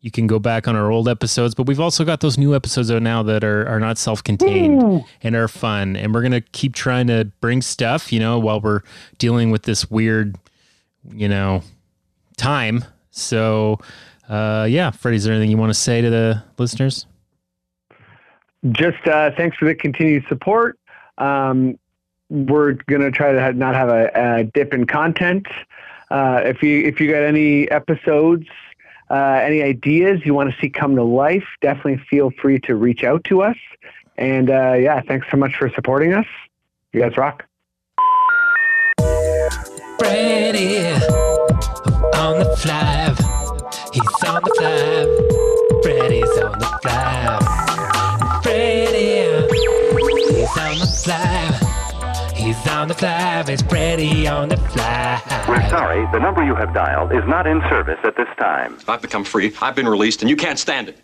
you 0.00 0.10
can 0.10 0.26
go 0.26 0.38
back 0.38 0.68
on 0.68 0.76
our 0.76 0.90
old 0.90 1.08
episodes. 1.08 1.54
But 1.54 1.66
we've 1.66 1.80
also 1.80 2.04
got 2.04 2.20
those 2.20 2.38
new 2.38 2.54
episodes 2.54 2.90
out 2.90 3.02
now 3.02 3.22
that 3.24 3.42
are, 3.42 3.66
are 3.66 3.80
not 3.80 3.98
self 3.98 4.22
contained 4.22 5.04
and 5.22 5.34
are 5.34 5.48
fun. 5.48 5.96
And 5.96 6.14
we're 6.14 6.22
going 6.22 6.32
to 6.32 6.40
keep 6.40 6.74
trying 6.74 7.08
to 7.08 7.30
bring 7.40 7.62
stuff, 7.62 8.12
you 8.12 8.20
know, 8.20 8.38
while 8.38 8.60
we're 8.60 8.82
dealing 9.18 9.50
with 9.50 9.64
this 9.64 9.90
weird, 9.90 10.36
you 11.12 11.28
know, 11.28 11.62
time. 12.36 12.84
So, 13.10 13.80
uh, 14.28 14.66
yeah, 14.68 14.90
Freddie, 14.90 15.16
is 15.16 15.24
there 15.24 15.34
anything 15.34 15.50
you 15.50 15.56
want 15.56 15.70
to 15.70 15.78
say 15.78 16.00
to 16.00 16.10
the 16.10 16.44
listeners? 16.58 17.06
Just 18.72 19.06
uh, 19.06 19.30
thanks 19.36 19.56
for 19.56 19.64
the 19.64 19.74
continued 19.74 20.24
support. 20.28 20.78
Um, 21.16 21.78
we're 22.28 22.72
gonna 22.72 23.10
try 23.10 23.32
to 23.32 23.52
not 23.52 23.74
have 23.74 23.88
a, 23.88 24.10
a 24.14 24.44
dip 24.44 24.74
in 24.74 24.86
content. 24.86 25.46
Uh, 26.10 26.42
if 26.44 26.62
you 26.62 26.82
if 26.82 27.00
you 27.00 27.10
got 27.10 27.22
any 27.22 27.70
episodes, 27.70 28.46
uh, 29.10 29.40
any 29.42 29.62
ideas 29.62 30.20
you 30.24 30.34
want 30.34 30.50
to 30.50 30.60
see 30.60 30.68
come 30.68 30.96
to 30.96 31.02
life, 31.02 31.44
definitely 31.60 31.98
feel 32.10 32.30
free 32.30 32.58
to 32.60 32.74
reach 32.74 33.04
out 33.04 33.24
to 33.24 33.42
us. 33.42 33.56
And 34.16 34.50
uh, 34.50 34.74
yeah, 34.74 35.00
thanks 35.00 35.26
so 35.30 35.36
much 35.36 35.54
for 35.56 35.70
supporting 35.70 36.12
us. 36.12 36.26
You 36.92 37.00
guys 37.00 37.16
rock. 37.16 37.44
On 42.14 42.38
the 42.38 42.56
fly. 42.56 43.14
He's 43.92 44.28
on 44.28 44.42
the 44.42 44.50
fly. 44.56 45.82
Freddy's 45.82 46.38
on 46.38 46.58
the 46.58 46.78
fly. 46.82 47.17
Fly. 52.58 52.64
He's 52.64 52.72
on 52.72 52.88
the 52.88 52.94
fly. 52.94 53.44
It's 53.48 53.62
Freddy 53.62 54.26
on 54.26 54.48
the 54.48 54.56
fly. 54.56 55.44
We're 55.48 55.68
sorry, 55.68 56.06
the 56.12 56.18
number 56.18 56.44
you 56.44 56.54
have 56.54 56.74
dialed 56.74 57.12
is 57.12 57.22
not 57.26 57.46
in 57.46 57.60
service 57.68 57.98
at 58.04 58.16
this 58.16 58.28
time. 58.38 58.78
I've 58.86 59.02
become 59.02 59.24
free. 59.24 59.54
I've 59.60 59.74
been 59.74 59.88
released, 59.88 60.22
and 60.22 60.30
you 60.30 60.36
can't 60.36 60.58
stand 60.58 60.88
it. 60.88 61.00